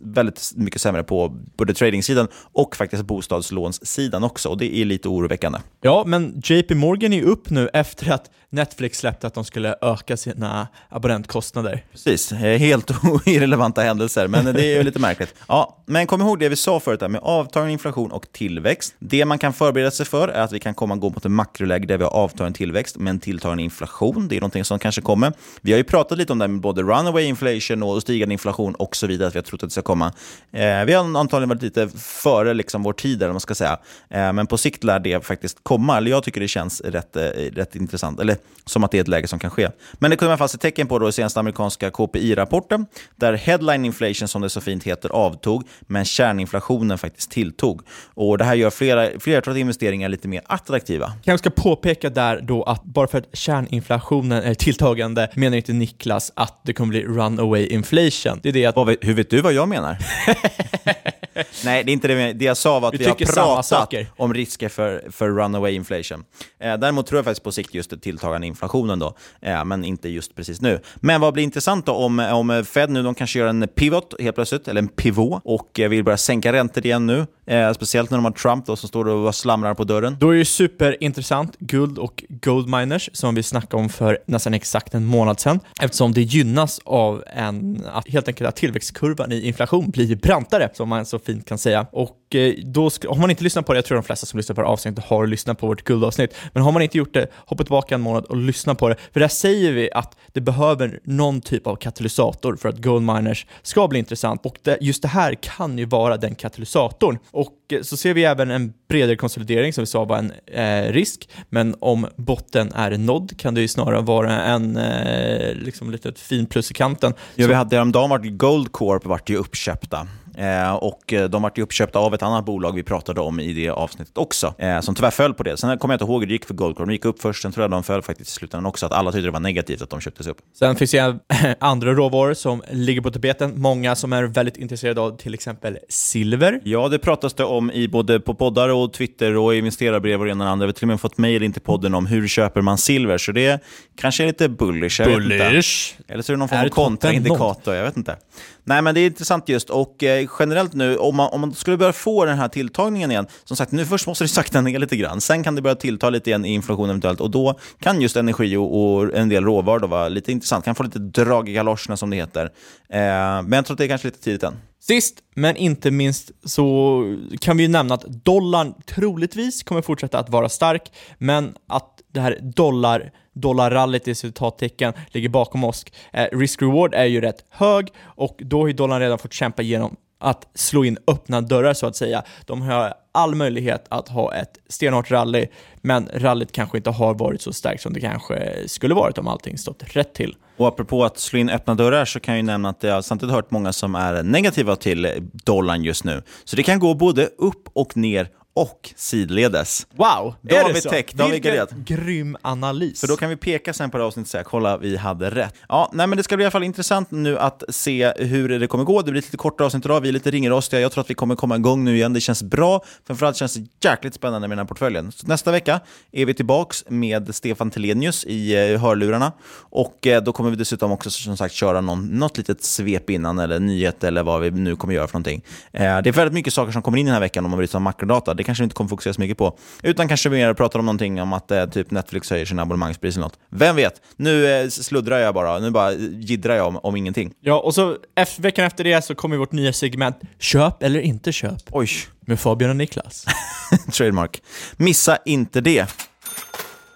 väldigt 0.00 0.52
mycket 0.56 0.80
sämre 0.80 1.02
på 1.02 1.28
både 1.56 1.74
tradingsidan 1.74 2.28
och 2.52 2.76
faktiskt 2.76 3.02
bostadslånssidan 3.02 4.24
också. 4.24 4.48
Och 4.48 4.58
det 4.58 4.76
är 4.76 4.84
lite 4.84 5.08
oroväckande. 5.08 5.58
Ja, 5.80 6.04
men 6.06 6.42
JP 6.44 6.74
Morgan 6.74 7.12
är 7.12 7.16
ju 7.16 7.24
upp 7.24 7.50
nu 7.50 7.68
efter 7.72 8.12
att 8.12 8.30
Netflix 8.54 8.98
släppte 8.98 9.26
att 9.26 9.34
de 9.34 9.44
skulle 9.44 9.74
öka 9.80 10.16
sina 10.16 10.68
abonnentkostnader. 10.88 11.84
Precis, 11.92 12.32
helt 12.32 12.90
irrelevanta 13.26 13.82
händelser, 13.82 14.28
men 14.28 14.44
det 14.44 14.64
är 14.64 14.76
ju 14.76 14.82
lite 14.82 14.98
märkligt. 14.98 15.34
Ja, 15.48 15.84
men 15.86 16.06
kom 16.06 16.20
ihåg 16.20 16.38
det 16.38 16.43
det 16.44 16.48
vi 16.48 16.56
sa 16.56 16.80
förut 16.80 17.00
med 17.00 17.20
avtagande 17.22 17.72
inflation 17.72 18.12
och 18.12 18.32
tillväxt. 18.32 18.94
Det 18.98 19.24
man 19.24 19.38
kan 19.38 19.52
förbereda 19.52 19.90
sig 19.90 20.06
för 20.06 20.28
är 20.28 20.40
att 20.40 20.52
vi 20.52 20.60
kan 20.60 20.74
komma 20.74 20.96
gå 20.96 21.10
mot 21.10 21.24
en 21.24 21.32
makroläge 21.32 21.86
där 21.86 21.98
vi 21.98 22.04
har 22.04 22.10
avtagande 22.10 22.56
tillväxt 22.56 22.96
men 22.98 23.20
tilltagande 23.20 23.62
inflation. 23.62 24.28
Det 24.28 24.36
är 24.36 24.40
någonting 24.40 24.64
som 24.64 24.78
kanske 24.78 25.00
kommer. 25.00 25.32
Vi 25.60 25.72
har 25.72 25.78
ju 25.78 25.84
pratat 25.84 26.18
lite 26.18 26.32
om 26.32 26.38
det 26.38 26.42
här 26.42 26.48
med 26.48 26.60
både 26.60 26.82
runaway 26.82 27.24
inflation 27.24 27.82
och 27.82 28.02
stigande 28.02 28.32
inflation 28.32 28.74
och 28.74 28.96
så 28.96 29.06
vidare, 29.06 29.28
att 29.28 29.34
vi 29.34 29.38
har 29.38 29.42
trott 29.42 29.62
att 29.62 29.68
det 29.68 29.72
ska 29.72 29.82
komma. 29.82 30.12
Eh, 30.52 30.84
vi 30.84 30.92
har 30.92 31.18
antagligen 31.18 31.48
varit 31.48 31.62
lite 31.62 31.88
före 31.98 32.54
liksom, 32.54 32.82
vår 32.82 32.92
tid, 32.92 33.22
eller 33.22 33.32
man 33.32 33.40
ska 33.40 33.54
säga. 33.54 33.78
Eh, 34.10 34.32
men 34.32 34.46
på 34.46 34.58
sikt 34.58 34.84
lär 34.84 34.98
det 34.98 35.26
faktiskt 35.26 35.58
komma. 35.62 35.96
Eller 35.96 36.10
jag 36.10 36.22
tycker 36.22 36.40
det 36.40 36.48
känns 36.48 36.80
rätt, 36.80 37.16
eh, 37.16 37.22
rätt 37.52 37.76
intressant. 37.76 38.20
Eller 38.20 38.36
som 38.66 38.84
att 38.84 38.90
det 38.90 38.98
är 38.98 39.02
ett 39.02 39.08
läge 39.08 39.28
som 39.28 39.38
kan 39.38 39.50
ske. 39.50 39.68
Men 39.92 40.10
det 40.10 40.16
kunde 40.16 40.30
man 40.30 40.38
fast 40.38 40.52
se 40.52 40.58
tecken 40.58 40.86
på 40.86 40.98
då 40.98 41.08
i 41.08 41.12
senaste 41.12 41.40
amerikanska 41.40 41.90
KPI-rapporten, 41.90 42.86
där 43.16 43.32
headline 43.32 43.84
inflation, 43.84 44.28
som 44.28 44.42
det 44.42 44.50
så 44.50 44.60
fint 44.60 44.84
heter, 44.84 45.08
avtog, 45.08 45.68
men 45.80 46.04
kärninflationen 46.34 46.98
faktiskt 46.98 47.30
tilltog. 47.30 47.82
Och 48.14 48.38
Det 48.38 48.44
här 48.44 48.54
gör 48.54 48.70
flera, 48.70 49.20
flertalet 49.20 49.60
investeringar 49.60 50.08
lite 50.08 50.28
mer 50.28 50.42
attraktiva. 50.46 51.12
Jag 51.22 51.38
ska 51.38 51.50
påpeka 51.50 52.10
där 52.10 52.40
då 52.40 52.62
att 52.62 52.84
bara 52.84 53.06
för 53.06 53.18
att 53.18 53.28
kärninflationen 53.32 54.42
är 54.42 54.54
tilltagande 54.54 55.30
menar 55.34 55.56
inte 55.56 55.72
Niklas 55.72 56.32
att 56.36 56.60
det 56.64 56.72
kommer 56.72 56.90
bli 56.90 57.04
runaway 57.04 57.66
inflation. 57.66 58.40
Det 58.42 58.48
är 58.48 58.52
det 58.52 58.66
att... 58.66 58.76
Hur 59.00 59.14
vet 59.14 59.30
du 59.30 59.40
vad 59.40 59.52
jag 59.52 59.68
menar? 59.68 59.96
Nej, 61.64 61.84
det 61.84 61.90
är 61.90 61.92
inte 61.92 62.08
det. 62.08 62.32
Det 62.32 62.44
jag 62.44 62.56
sa 62.56 62.80
var 62.80 62.88
att 62.88 62.94
Vi 62.94 62.98
vi, 62.98 63.04
har 63.04 63.14
pratat 63.14 63.66
saker. 63.66 64.06
om 64.16 64.34
risker 64.34 64.68
för, 64.68 65.04
för 65.10 65.28
runaway 65.28 65.72
inflation. 65.74 66.24
Eh, 66.60 66.76
däremot 66.76 67.06
tror 67.06 67.18
jag 67.18 67.24
faktiskt 67.24 67.44
på 67.44 67.52
sikt 67.52 67.74
just 67.74 67.90
det 67.90 67.98
tilltagande 67.98 68.46
inflationen 68.46 68.98
då, 68.98 69.16
eh, 69.40 69.64
men 69.64 69.84
inte 69.84 70.08
just 70.08 70.34
precis 70.34 70.60
nu. 70.60 70.80
Men 70.96 71.20
vad 71.20 71.34
blir 71.34 71.44
intressant 71.44 71.86
då 71.86 71.92
om, 71.92 72.18
om 72.18 72.64
Fed 72.64 72.90
nu, 72.90 73.02
de 73.02 73.14
kanske 73.14 73.38
gör 73.38 73.46
en 73.46 73.68
pivot 73.68 74.14
helt 74.20 74.34
plötsligt, 74.34 74.68
eller 74.68 74.78
en 74.78 74.88
pivot, 74.88 75.42
och 75.44 75.80
eh, 75.80 75.88
vill 75.88 76.04
börja 76.04 76.16
sänka 76.16 76.52
räntor 76.52 76.86
igen 76.86 77.06
nu. 77.06 77.26
Eh, 77.46 77.72
speciellt 77.72 78.10
när 78.10 78.18
de 78.18 78.24
har 78.24 78.32
Trump 78.32 78.66
då, 78.66 78.76
som 78.76 78.88
står 78.88 79.08
och 79.08 79.34
slamrar 79.34 79.74
på 79.74 79.84
dörren. 79.84 80.16
Då 80.20 80.30
är 80.30 80.38
det 80.38 80.44
superintressant, 80.44 81.56
guld 81.58 81.98
och 81.98 82.24
gold 82.28 82.68
miners, 82.68 83.10
som 83.12 83.34
vi 83.34 83.42
snackade 83.42 83.82
om 83.82 83.88
för 83.88 84.18
nästan 84.26 84.54
exakt 84.54 84.94
en 84.94 85.04
månad 85.04 85.40
sedan, 85.40 85.60
eftersom 85.80 86.12
det 86.12 86.22
gynnas 86.22 86.80
av 86.84 87.24
en, 87.26 87.84
att 87.92 88.08
helt 88.08 88.28
enkelt 88.28 88.48
att 88.48 88.56
tillväxtkurvan 88.56 89.32
i 89.32 89.46
inflation 89.46 89.90
blir 89.90 90.16
brantare, 90.16 90.70
som 90.74 90.88
man 90.88 91.06
så 91.06 91.18
fint 91.24 91.46
kan 91.48 91.58
säga. 91.58 91.86
Och 91.92 92.34
eh, 92.34 92.54
då, 92.64 92.90
ska, 92.90 93.08
har 93.08 93.16
man 93.16 93.30
inte 93.30 93.44
lyssnat 93.44 93.66
på 93.66 93.72
det, 93.72 93.76
jag 93.76 93.84
tror 93.84 93.96
de 93.96 94.04
flesta 94.04 94.26
som 94.26 94.36
lyssnar 94.36 94.54
på 94.56 94.62
det 94.62 94.68
avsnittet 94.68 95.04
har 95.04 95.26
lyssnat 95.26 95.58
på 95.58 95.66
vårt 95.66 95.84
guldavsnitt, 95.84 96.34
men 96.52 96.62
har 96.62 96.72
man 96.72 96.82
inte 96.82 96.98
gjort 96.98 97.14
det, 97.14 97.26
hoppa 97.46 97.64
tillbaka 97.64 97.94
en 97.94 98.00
månad 98.00 98.24
och 98.24 98.36
lyssna 98.36 98.74
på 98.74 98.88
det, 98.88 98.96
för 99.12 99.20
där 99.20 99.28
säger 99.28 99.72
vi 99.72 99.92
att 99.92 100.16
det 100.32 100.40
behöver 100.40 101.00
någon 101.04 101.40
typ 101.40 101.66
av 101.66 101.76
katalysator 101.76 102.56
för 102.56 102.68
att 102.68 102.78
gold 102.82 103.02
miners 103.04 103.46
ska 103.62 103.88
bli 103.88 103.98
intressant, 103.98 104.46
och 104.46 104.58
det, 104.62 104.78
just 104.80 105.02
det 105.02 105.08
här 105.08 105.34
kan 105.34 105.78
ju 105.78 105.84
vara 105.84 106.16
den 106.16 106.34
katalysatorn. 106.34 107.18
Och 107.30 107.52
eh, 107.72 107.82
så 107.82 107.96
ser 107.96 108.14
vi 108.14 108.24
även 108.24 108.50
en 108.50 108.72
bredare 108.88 109.16
konsolidering 109.16 109.72
som 109.72 109.82
vi 109.82 109.86
sa 109.86 110.04
var 110.04 110.18
en 110.18 110.32
eh, 110.46 110.92
risk, 110.92 111.28
men 111.50 111.74
om 111.80 112.06
botten 112.16 112.72
är 112.74 112.90
nådd 112.98 113.38
kan 113.38 113.54
det 113.54 113.60
ju 113.60 113.68
snarare 113.68 114.00
vara 114.00 114.42
en 114.42 114.76
eh, 114.76 115.54
liksom 115.54 115.90
litet 115.90 116.18
fin 116.18 116.46
plus 116.46 116.70
i 116.70 116.74
kanten. 116.74 117.12
Ja, 117.34 117.44
Så- 117.44 117.48
vi 117.48 117.54
hade 117.54 117.76
häromdagen 117.76 118.10
varit 118.10 118.38
Gold 118.38 118.72
Corp 118.72 119.04
vart 119.06 119.28
ju 119.30 119.36
uppköpta. 119.36 120.06
Eh, 120.38 120.74
och 120.74 121.12
eh, 121.12 121.28
de 121.28 121.42
vart 121.42 121.58
ju 121.58 121.62
uppköpta 121.62 121.98
av 121.98 122.14
ett 122.14 122.22
annat 122.22 122.44
bolag 122.44 122.74
vi 122.74 122.82
pratade 122.82 123.20
om 123.20 123.40
i 123.40 123.52
det 123.52 123.70
avsnittet 123.70 124.18
också, 124.18 124.54
eh, 124.58 124.80
som 124.80 124.94
tyvärr 124.94 125.10
föll 125.10 125.34
på 125.34 125.42
det. 125.42 125.56
Sen 125.56 125.78
kommer 125.78 125.94
jag 125.94 125.96
inte 125.96 126.12
ihåg 126.12 126.22
hur 126.22 126.26
det 126.26 126.32
gick 126.32 126.44
för 126.44 126.54
Gold 126.54 126.76
Corp. 126.76 126.86
De 126.86 126.92
gick 126.92 127.04
upp 127.04 127.22
först, 127.22 127.42
sen 127.42 127.52
tror 127.52 127.64
jag 127.64 127.70
de 127.70 127.82
föll 127.82 128.02
faktiskt 128.02 128.30
i 128.30 128.32
slutändan 128.32 128.66
också. 128.66 128.86
Att 128.86 128.92
alla 128.92 129.12
tyckte 129.12 129.26
det 129.26 129.30
var 129.30 129.40
negativt 129.40 129.82
att 129.82 129.90
de 129.90 130.00
köptes 130.00 130.26
upp. 130.26 130.38
Sen 130.58 130.76
finns 130.76 130.90
det 130.90 131.18
andra 131.60 131.92
råvaror 131.92 132.34
som 132.34 132.62
ligger 132.70 133.00
på 133.00 133.10
tapeten. 133.10 133.52
Många 133.56 133.94
som 133.94 134.12
är 134.12 134.22
väldigt 134.22 134.56
intresserade 134.56 135.00
av 135.00 135.16
till 135.16 135.34
exempel 135.34 135.78
silver. 135.88 136.60
Ja, 136.64 136.88
det 136.88 136.98
pratas 136.98 137.34
det 137.34 137.44
om 137.44 137.70
i 137.70 137.88
både 137.88 138.20
på 138.20 138.34
poddar 138.34 138.68
och 138.68 138.92
Twitter 138.92 139.36
och 139.36 139.54
investerarbrev 139.54 140.20
och 140.20 140.26
det 140.26 140.32
ena 140.32 140.44
och 140.44 140.50
andra. 140.50 140.66
Vi 140.66 140.68
har 140.68 140.72
till 140.72 140.84
och 140.84 140.88
med 140.88 141.00
fått 141.00 141.18
mejl 141.18 141.42
in 141.42 141.52
till 141.52 141.62
podden 141.62 141.94
om 141.94 142.06
hur 142.06 142.28
köper 142.28 142.60
man 142.60 142.78
silver, 142.78 143.18
så 143.18 143.32
det 143.32 143.62
kanske 143.96 144.22
är 144.22 144.26
lite 144.26 144.48
bullish. 144.48 145.04
Bullish. 145.04 145.94
Eller 146.08 146.22
så 146.22 146.32
är 146.32 146.34
det 146.34 146.38
någon 146.38 146.48
form 146.48 146.64
av 146.64 146.68
kontraindikator, 146.68 147.74
jag 147.74 147.84
vet 147.84 147.96
inte. 147.96 148.16
Nej, 148.64 148.82
men 148.82 148.94
det 148.94 149.00
är 149.00 149.06
intressant 149.06 149.48
just. 149.48 149.70
Och 149.70 150.02
eh, 150.02 150.23
generellt 150.38 150.74
nu, 150.74 150.96
om 150.96 151.16
man, 151.16 151.28
om 151.32 151.40
man 151.40 151.54
skulle 151.54 151.76
börja 151.76 151.92
få 151.92 152.24
den 152.24 152.38
här 152.38 152.48
tilltagningen 152.48 153.10
igen, 153.10 153.26
som 153.44 153.56
sagt, 153.56 153.72
nu 153.72 153.86
först 153.86 154.06
måste 154.06 154.24
det 154.24 154.28
sakta 154.28 154.60
ner 154.60 154.78
lite 154.78 154.96
grann. 154.96 155.20
Sen 155.20 155.42
kan 155.42 155.54
det 155.54 155.62
börja 155.62 155.76
tillta 155.76 156.10
lite 156.10 156.30
igen 156.30 156.44
i 156.44 156.54
inflation 156.54 156.88
eventuellt. 156.90 157.20
Och 157.20 157.30
då 157.30 157.58
kan 157.80 158.00
just 158.00 158.16
energi 158.16 158.56
och, 158.56 158.94
och 158.94 159.14
en 159.14 159.28
del 159.28 159.44
råvaror 159.44 159.88
vara 159.88 160.08
lite 160.08 160.32
intressant. 160.32 160.64
Kan 160.64 160.74
få 160.74 160.82
lite 160.82 160.98
drag 160.98 161.48
i 161.48 161.52
galoscherna 161.52 161.96
som 161.96 162.10
det 162.10 162.16
heter. 162.16 162.44
Eh, 162.88 162.98
men 163.42 163.52
jag 163.52 163.66
tror 163.66 163.74
att 163.74 163.78
det 163.78 163.84
är 163.84 163.88
kanske 163.88 164.08
lite 164.08 164.20
tidigt 164.22 164.42
än. 164.42 164.54
Sist 164.86 165.22
men 165.34 165.56
inte 165.56 165.90
minst 165.90 166.30
så 166.44 167.02
kan 167.40 167.56
vi 167.56 167.62
ju 167.62 167.68
nämna 167.68 167.94
att 167.94 168.02
dollarn 168.02 168.74
troligtvis 168.86 169.62
kommer 169.62 169.82
fortsätta 169.82 170.18
att 170.18 170.28
vara 170.28 170.48
stark, 170.48 170.92
men 171.18 171.54
att 171.66 172.02
det 172.12 172.20
här 172.20 172.38
dollar 172.42 173.12
dollarrallyt 173.32 174.08
i 174.08 174.14
citattecken 174.14 174.92
ligger 175.10 175.28
bakom 175.28 175.64
oss. 175.64 175.84
Eh, 176.12 176.26
Risk-reward 176.32 176.94
är 176.94 177.04
ju 177.04 177.20
rätt 177.20 177.44
hög 177.50 177.88
och 178.00 178.36
då 178.38 178.60
har 178.60 178.66
ju 178.66 178.72
dollarn 178.72 179.00
redan 179.00 179.18
fått 179.18 179.32
kämpa 179.32 179.62
igenom 179.62 179.96
att 180.20 180.46
slå 180.54 180.84
in 180.84 180.98
öppna 181.06 181.40
dörrar 181.40 181.74
så 181.74 181.86
att 181.86 181.96
säga. 181.96 182.22
De 182.46 182.62
har 182.62 182.94
all 183.14 183.34
möjlighet 183.34 183.86
att 183.88 184.08
ha 184.08 184.34
ett 184.34 184.58
stenhårt 184.68 185.10
rally, 185.10 185.46
men 185.82 186.08
rallyt 186.14 186.52
kanske 186.52 186.76
inte 186.76 186.90
har 186.90 187.14
varit 187.14 187.42
så 187.42 187.52
starkt 187.52 187.82
som 187.82 187.92
det 187.92 188.00
kanske 188.00 188.52
skulle 188.66 188.94
varit 188.94 189.18
om 189.18 189.28
allting 189.28 189.58
stått 189.58 189.82
rätt 189.96 190.14
till. 190.14 190.36
Och 190.56 190.68
apropå 190.68 191.04
att 191.04 191.18
slå 191.18 191.38
in 191.38 191.50
öppna 191.50 191.74
dörrar 191.74 192.04
så 192.04 192.20
kan 192.20 192.34
jag 192.34 192.38
ju 192.38 192.46
nämna 192.46 192.68
att 192.68 192.82
jag 192.82 193.04
samtidigt 193.04 193.34
hört 193.34 193.50
många 193.50 193.72
som 193.72 193.94
är 193.94 194.22
negativa 194.22 194.76
till 194.76 195.08
dollarn 195.32 195.84
just 195.84 196.04
nu. 196.04 196.22
Så 196.44 196.56
det 196.56 196.62
kan 196.62 196.78
gå 196.78 196.94
både 196.94 197.26
upp 197.38 197.68
och 197.72 197.96
ner 197.96 198.28
och 198.54 198.90
sidledes. 198.96 199.86
Wow! 199.90 200.34
Då 200.40 200.56
är 200.56 200.60
har 200.60 200.68
det 200.68 200.74
vi 200.74 200.80
så? 200.80 200.90
täckt, 200.90 201.14
då 201.14 201.24
har 201.24 201.30
vi 201.30 201.40
Vilken 201.40 201.84
grym 201.84 202.36
analys. 202.42 203.00
För 203.00 203.08
då 203.08 203.16
kan 203.16 203.30
vi 203.30 203.36
peka 203.36 203.72
sen 203.72 203.90
på 203.90 203.98
det 203.98 204.04
avsnittet 204.04 204.26
och 204.26 204.30
säga 204.30 204.44
kolla, 204.44 204.76
vi 204.76 204.96
hade 204.96 205.30
rätt. 205.30 205.54
Ja, 205.68 205.90
nej, 205.92 206.06
men 206.06 206.16
det 206.16 206.24
ska 206.24 206.36
bli 206.36 206.42
i 206.42 206.46
alla 206.46 206.50
fall 206.50 206.64
intressant 206.64 207.10
nu 207.10 207.38
att 207.38 207.62
se 207.68 208.12
hur 208.16 208.58
det 208.58 208.66
kommer 208.66 208.84
gå. 208.84 209.02
Det 209.02 209.10
blir 209.10 209.18
ett 209.18 209.26
lite 209.26 209.36
kortare 209.36 209.66
avsnitt 209.66 209.84
idag, 209.84 210.00
vi 210.00 210.08
är 210.08 210.12
lite 210.12 210.30
ringrostiga. 210.30 210.80
Jag 210.80 210.92
tror 210.92 211.04
att 211.04 211.10
vi 211.10 211.14
kommer 211.14 211.36
komma 211.36 211.56
igång 211.56 211.84
nu 211.84 211.96
igen. 211.96 212.12
Det 212.12 212.20
känns 212.20 212.42
bra. 212.42 212.84
Framförallt 213.06 213.36
känns 213.36 213.54
det 213.54 213.88
jäkligt 213.88 214.14
spännande 214.14 214.48
med 214.48 214.58
den 214.58 214.66
här 214.66 214.68
portföljen. 214.68 215.12
Så 215.12 215.26
nästa 215.26 215.52
vecka 215.52 215.80
är 216.12 216.26
vi 216.26 216.34
tillbaks 216.34 216.84
med 216.88 217.34
Stefan 217.34 217.70
Telenius 217.70 218.24
i 218.24 218.72
eh, 218.72 218.80
hörlurarna. 218.80 219.32
Och 219.56 220.06
eh, 220.06 220.22
då 220.22 220.32
kommer 220.32 220.50
vi 220.50 220.56
dessutom 220.56 220.92
också 220.92 221.10
som 221.10 221.36
sagt 221.36 221.54
köra 221.54 221.80
någon, 221.80 222.06
något 222.06 222.38
litet 222.38 222.64
svep 222.64 223.10
innan, 223.10 223.38
eller 223.38 223.60
nyhet 223.60 224.04
eller 224.04 224.22
vad 224.22 224.40
vi 224.40 224.50
nu 224.50 224.76
kommer 224.76 224.94
göra 224.94 225.06
för 225.06 225.14
någonting. 225.14 225.44
Eh, 225.72 225.80
det 225.80 226.10
är 226.10 226.12
väldigt 226.12 226.34
mycket 226.34 226.52
saker 226.52 226.72
som 226.72 226.82
kommer 226.82 226.98
in 226.98 227.06
den 227.06 227.12
här 227.12 227.20
veckan 227.20 227.44
om 227.44 227.50
man 227.50 227.68
sig 227.68 227.76
om 227.76 227.82
makrodata. 227.82 228.34
Det 228.34 228.43
kanske 228.44 228.62
vi 228.62 228.64
inte 228.64 228.74
kommer 228.74 228.88
fokusera 228.88 229.14
så 229.14 229.20
mycket 229.20 229.38
på. 229.38 229.58
Utan 229.82 230.08
kanske 230.08 230.30
mer 230.30 230.54
pratar 230.54 230.78
om 230.78 230.86
någonting 230.86 231.22
om 231.22 231.32
att 231.32 231.50
eh, 231.50 231.66
typ 231.66 231.90
Netflix 231.90 232.30
höjer 232.30 232.44
sina 232.44 232.62
abonnemangspris 232.62 233.16
eller 233.16 233.26
något. 233.26 233.38
Vem 233.50 233.76
vet? 233.76 234.02
Nu 234.16 234.46
eh, 234.46 234.68
sluddrar 234.68 235.18
jag 235.18 235.34
bara. 235.34 235.58
Nu 235.58 235.70
bara 235.70 235.92
jiddrar 235.92 236.56
jag 236.56 236.66
om, 236.66 236.76
om 236.76 236.96
ingenting. 236.96 237.32
Ja, 237.40 237.60
och 237.60 237.74
så 237.74 237.96
efter, 238.14 238.42
veckan 238.42 238.64
efter 238.64 238.84
det 238.84 239.04
så 239.04 239.14
kommer 239.14 239.36
vårt 239.36 239.52
nya 239.52 239.72
segment 239.72 240.16
Köp 240.38 240.82
eller 240.82 241.00
inte 241.00 241.32
köp. 241.32 241.62
Oj. 241.70 241.88
Med 242.26 242.40
Fabian 242.40 242.70
och 242.70 242.76
Niklas. 242.76 243.24
Trademark. 243.92 244.42
Missa 244.76 245.18
inte 245.24 245.60
det. 245.60 245.86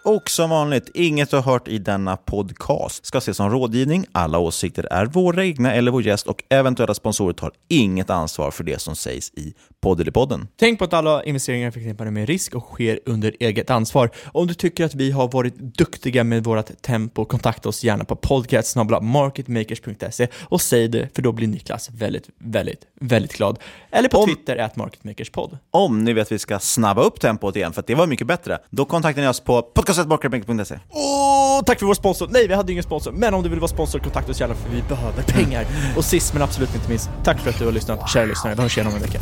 Och 0.09 0.31
som 0.31 0.51
vanligt, 0.51 0.91
inget 0.95 1.31
du 1.31 1.37
har 1.37 1.43
hört 1.43 1.69
i 1.69 1.79
denna 1.79 2.17
podcast 2.17 3.07
ska 3.07 3.19
ses 3.19 3.37
som 3.37 3.51
rådgivning. 3.51 4.07
Alla 4.13 4.39
åsikter 4.39 4.87
är 4.91 5.07
våra 5.07 5.45
egna 5.45 5.75
eller 5.75 5.91
vår 5.91 6.03
gäst 6.03 6.27
och 6.27 6.45
eventuella 6.49 6.95
sponsorer 6.95 7.33
tar 7.33 7.53
inget 7.69 8.11
ansvar 8.11 8.51
för 8.51 8.65
det 8.65 8.81
som 8.81 8.97
sägs 8.97 9.31
i 9.31 9.55
Poddelipodden. 9.81 10.49
Tänk 10.57 10.79
på 10.79 10.85
att 10.85 10.93
alla 10.93 11.25
investeringar 11.25 11.67
är 11.67 11.71
förknippade 11.71 12.11
med 12.11 12.29
risk 12.29 12.55
och 12.55 12.63
sker 12.63 13.01
under 13.07 13.35
eget 13.41 13.71
ansvar. 13.71 14.11
Om 14.27 14.47
du 14.47 14.55
tycker 14.55 14.85
att 14.85 14.95
vi 14.95 15.11
har 15.11 15.29
varit 15.29 15.59
duktiga 15.59 16.25
med 16.25 16.45
vårt 16.45 16.83
tempo, 16.83 17.25
kontakta 17.25 17.69
oss 17.69 17.85
gärna 17.85 18.05
på 18.05 18.17
podcast.marketmakers.se 18.17 20.29
och 20.41 20.61
säg 20.61 20.89
det, 20.89 21.09
för 21.15 21.23
då 21.23 21.33
blir 21.33 21.49
Niklas 21.49 21.91
väldigt, 21.91 22.29
väldigt, 22.39 22.81
väldigt 23.01 23.33
glad. 23.33 23.59
Eller 23.91 24.09
på 24.09 24.27
Twitter, 24.27 24.57
at 24.57 24.77
marketmakerspod. 24.77 25.59
Om 25.71 26.05
ni 26.05 26.13
vet 26.13 26.27
att 26.27 26.33
vi 26.33 26.39
ska 26.39 26.59
snabba 26.59 27.03
upp 27.03 27.21
tempot 27.21 27.57
igen, 27.57 27.73
för 27.73 27.81
att 27.81 27.87
det 27.87 27.95
var 27.95 28.07
mycket 28.07 28.27
bättre, 28.27 28.59
då 28.71 28.85
kontaktar 28.85 29.23
ni 29.23 29.29
oss 29.29 29.41
på 29.41 29.63
podcast.marketmaker.se. 30.07 30.79
Åh, 30.91 31.63
tack 31.67 31.79
för 31.79 31.87
vår 31.87 31.95
sponsor! 31.95 32.29
Nej, 32.31 32.49
vi 32.49 32.55
hade 32.55 32.73
ingen 32.73 32.85
sponsor, 32.85 33.13
men 33.13 33.35
om 33.35 33.43
du 33.43 33.49
vill 33.49 33.61
vara 33.61 33.69
sponsor, 33.69 33.99
kontakta 33.99 34.31
oss 34.31 34.41
gärna 34.41 34.55
för 34.55 34.71
vi 34.71 34.83
behöver 34.83 35.23
pengar. 35.23 35.67
Och 35.97 36.05
sist 36.05 36.33
men 36.33 36.43
absolut 36.43 36.75
inte 36.75 36.89
minst, 36.89 37.11
tack 37.25 37.41
för 37.41 37.51
att 37.51 37.59
du 37.59 37.65
har 37.65 37.73
lyssnat, 37.73 38.11
kära 38.11 38.25
lyssnare. 38.25 38.55
Vi 38.55 38.63
hörs 38.63 38.77
igen 38.79 38.87
om 38.87 38.95
en 38.95 39.03
vecka. 39.03 39.21